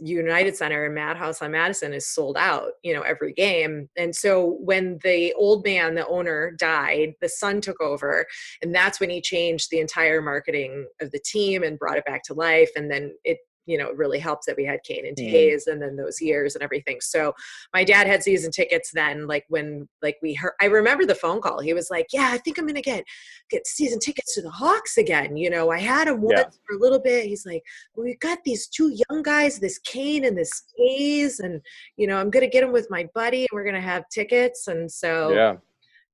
[0.00, 3.88] United Center and Madhouse on Madison is sold out, you know, every game.
[3.96, 8.26] And so when the old man, the owner, died, the son took over,
[8.62, 12.22] and that's when he changed the entire marketing of the team and brought it back
[12.24, 12.70] to life.
[12.76, 15.66] And then it you know, it really helped that we had Kane and Mm.
[15.66, 17.00] And then those years and everything.
[17.00, 17.34] So
[17.72, 21.40] my dad had season tickets then, like when like we heard I remember the phone
[21.40, 21.60] call.
[21.60, 23.04] He was like, Yeah, I think I'm gonna get
[23.50, 25.36] get season tickets to the Hawks again.
[25.36, 26.50] You know, I had them once Yeah.
[26.66, 27.26] for a little bit.
[27.26, 27.62] He's like,
[27.94, 31.60] Well, we've got these two young guys, this Kane and this Toews, and
[31.96, 34.66] you know, I'm gonna get them with my buddy and we're gonna have tickets.
[34.68, 35.56] And so Yeah.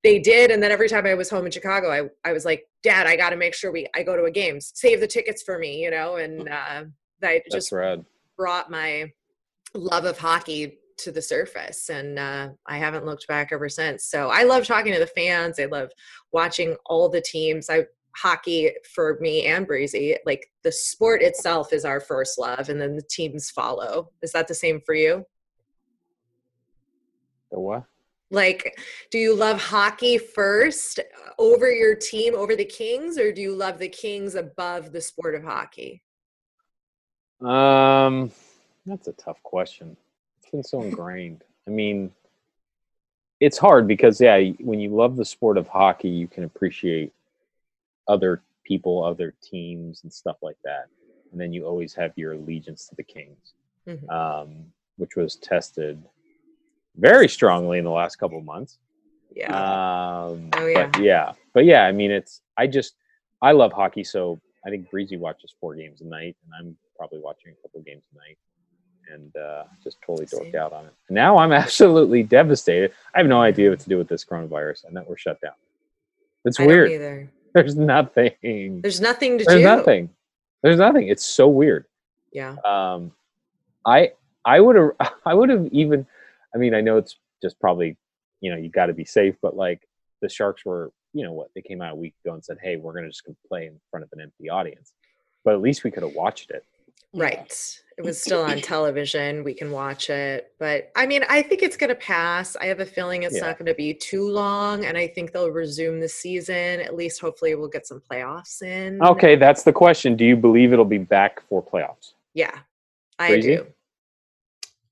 [0.03, 2.65] they did and then every time i was home in chicago i, I was like
[2.83, 5.43] dad i got to make sure we i go to a game save the tickets
[5.43, 6.85] for me you know and uh,
[7.21, 8.05] that That's just rad.
[8.37, 9.13] brought my
[9.75, 14.05] love of hockey to the surface and uh, i haven't looked back ever since.
[14.05, 15.59] So i love talking to the fans.
[15.59, 15.91] I love
[16.33, 17.71] watching all the teams.
[17.71, 17.85] I
[18.17, 22.97] hockey for me and breezy like the sport itself is our first love and then
[22.97, 24.11] the teams follow.
[24.21, 25.25] Is that the same for you?
[27.53, 27.85] The what?
[28.31, 28.79] like
[29.11, 31.01] do you love hockey first
[31.39, 35.35] over your team over the kings or do you love the kings above the sport
[35.35, 36.03] of hockey
[37.43, 38.31] Um,
[38.87, 39.97] that's a tough question.
[40.43, 41.43] It's been so ingrained.
[41.67, 42.11] I mean,
[43.41, 47.13] it's hard because yeah, when you love the sport of hockey, you can appreciate
[48.09, 50.87] other people, other teams, and stuff like that.
[51.33, 53.55] And then you always have your allegiance to the Kings,
[53.87, 54.09] Mhm.
[54.11, 56.03] um, which was tested
[56.97, 58.79] very strongly in the last couple of months.
[59.35, 59.55] yeah
[60.27, 60.87] Um, Oh, yeah.
[60.93, 62.97] But yeah, but yeah, I mean, it's I just
[63.41, 67.19] I love hockey, so I think Breezy watches four games a night, and I'm probably
[67.19, 68.37] watching a couple games a night,
[69.11, 70.93] and uh, just totally dorked out on it.
[71.09, 72.93] Now I'm absolutely devastated.
[73.15, 75.55] I have no idea what to do with this coronavirus, and that we're shut down.
[76.45, 77.31] It's I weird.
[77.55, 78.81] There's nothing.
[78.81, 80.11] there's nothing to There's do nothing.
[80.63, 81.09] There's nothing.
[81.09, 81.87] It's so weird.
[82.33, 83.11] yeah Um,
[83.85, 84.13] I
[84.45, 84.91] I would have
[85.27, 86.07] I would have even.
[86.55, 87.97] I mean, I know it's just probably
[88.43, 89.89] you know you got to be safe, but like
[90.21, 91.49] the Sharks were, you know what?
[91.55, 94.05] They came out a week ago and said, "Hey, we're gonna just play in front
[94.05, 94.93] of an empty audience,"
[95.45, 96.65] but at least we could have watched it.
[97.13, 97.25] Yeah.
[97.25, 101.63] right it was still on television we can watch it but i mean i think
[101.63, 103.47] it's going to pass i have a feeling it's Yeah.
[103.49, 107.21] not going to be too long and i think they'll resume the season at least
[107.21, 110.17] hopefully we'll get some playoffs in Okay, that's the question.
[110.17, 112.13] Do you believe it'll be back for playoffs?
[112.33, 112.61] yeah
[113.19, 113.57] i Crazy?
[113.57, 113.67] do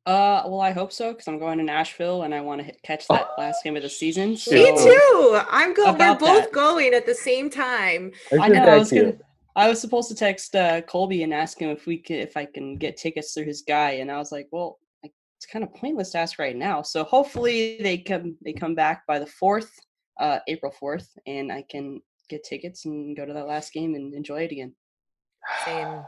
[0.07, 3.07] Uh, well, I hope so because I'm going to Nashville and I want to catch
[3.09, 4.39] that last game of the season.
[4.39, 5.39] So Me too.
[5.51, 5.99] I'm going.
[5.99, 6.53] We're both that.
[6.53, 8.13] going at the same time.
[8.33, 8.63] I know.
[8.65, 9.13] I was gonna.
[9.59, 12.45] I was supposed to text uh, Colby and ask him if we could, if I
[12.45, 15.75] can get tickets through his guy, and I was like, well, like, it's kind of
[15.75, 16.81] pointless to ask right now.
[16.83, 19.77] So hopefully they come they come back by the fourth,
[20.21, 24.15] uh, April fourth, and I can get tickets and go to that last game and
[24.15, 24.75] enjoy it again.
[25.65, 26.05] Same.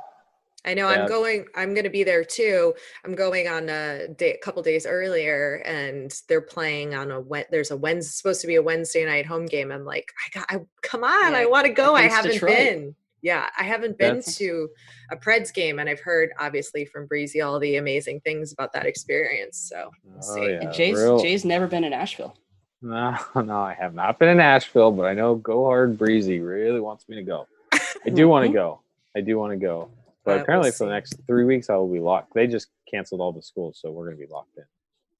[0.65, 0.89] I know.
[0.89, 1.03] Yeah.
[1.03, 1.47] I'm going.
[1.57, 2.73] I'm going to be there too.
[3.05, 7.47] I'm going on a day, a couple days earlier, and they're playing on a Wed.
[7.51, 9.73] There's a Wednesday supposed to be a Wednesday night home game.
[9.73, 10.47] I'm like, I got.
[10.51, 11.97] I, come on, I want to go.
[11.97, 12.57] I haven't Detroit.
[12.57, 12.95] been.
[13.23, 14.69] Yeah, I haven't been That's- to
[15.11, 18.87] a Preds game, and I've heard obviously from Breezy all the amazing things about that
[18.87, 19.59] experience.
[19.59, 20.51] So we'll Oh, see.
[20.53, 20.71] yeah.
[20.71, 22.37] Jay's real- Jay's never been in Nashville.
[22.83, 26.81] No, no, I have not been in Nashville, but I know Go Hard Breezy really
[26.81, 27.47] wants me to go.
[27.75, 28.81] I do want to go.
[29.15, 29.91] I do want to go.
[30.25, 32.33] But Uh, we'll apparently, for the next three weeks, I will be locked.
[32.33, 34.65] They just canceled all the schools, so we're going to be locked in.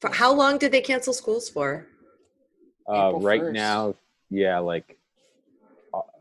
[0.01, 1.87] For how long did they cancel schools for?
[2.89, 3.53] Uh, right 1st.
[3.53, 3.95] now,
[4.31, 4.97] yeah, like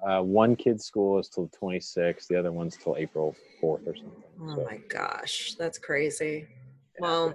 [0.05, 3.95] uh, one kid's school is till the 26th, the other one's till April 4th or
[3.95, 4.23] something.
[4.41, 6.47] Oh so, my gosh, that's crazy.
[6.95, 7.33] yeah, well.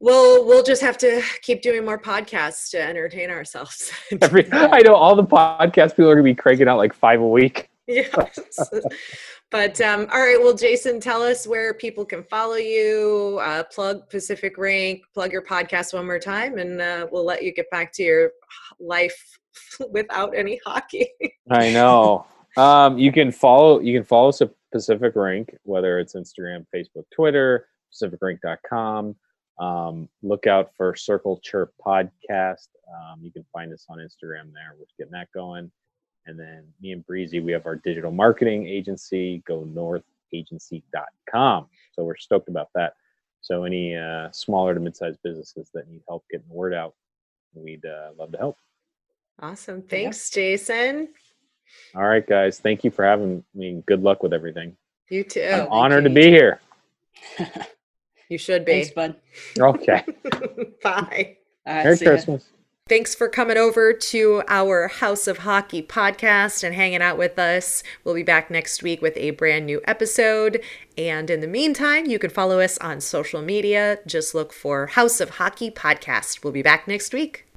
[0.00, 3.90] We'll we'll just have to keep doing more podcasts to entertain ourselves.
[4.22, 7.20] Every, I know all the podcast people are going to be cranking out like five
[7.20, 7.68] a week.
[7.88, 8.38] yes.
[9.50, 10.38] but um, all right.
[10.40, 13.40] Well, Jason, tell us where people can follow you.
[13.42, 15.02] Uh, plug Pacific Rink.
[15.14, 18.30] Plug your podcast one more time, and uh, we'll let you get back to your
[18.78, 19.38] life
[19.90, 21.08] without any hockey.
[21.50, 22.26] I know.
[22.56, 27.04] Um, you can follow you can follow us at Pacific Rink, whether it's Instagram, Facebook,
[27.14, 29.14] Twitter, pacificrink.com.
[29.58, 32.68] Um, look out for Circle Chirp Podcast.
[32.88, 34.76] Um, you can find us on Instagram there.
[34.78, 35.72] We're getting that going.
[36.26, 41.66] And then me and Breezy, we have our digital marketing agency, go northagency.com.
[41.92, 42.94] So we're stoked about that.
[43.40, 46.94] So any uh, smaller to mid-sized businesses that need help getting the word out,
[47.54, 48.58] we'd uh, love to help.
[49.40, 49.82] Awesome.
[49.82, 51.08] Thanks, Jason.
[51.94, 52.58] All right, guys.
[52.58, 53.82] Thank you for having me.
[53.86, 54.76] Good luck with everything.
[55.10, 55.42] You too.
[55.42, 56.14] I'm thank honored to you.
[56.16, 56.60] be here.
[58.28, 58.84] you should be.
[58.84, 59.16] Thanks, bud.
[59.58, 60.04] Okay.
[60.82, 61.36] Bye.
[61.66, 62.10] All right, Merry see ya.
[62.12, 62.48] Christmas.
[62.88, 67.82] Thanks for coming over to our House of Hockey podcast and hanging out with us.
[68.02, 70.62] We'll be back next week with a brand new episode.
[70.96, 73.98] And in the meantime, you can follow us on social media.
[74.06, 76.42] Just look for House of Hockey podcast.
[76.42, 77.47] We'll be back next week.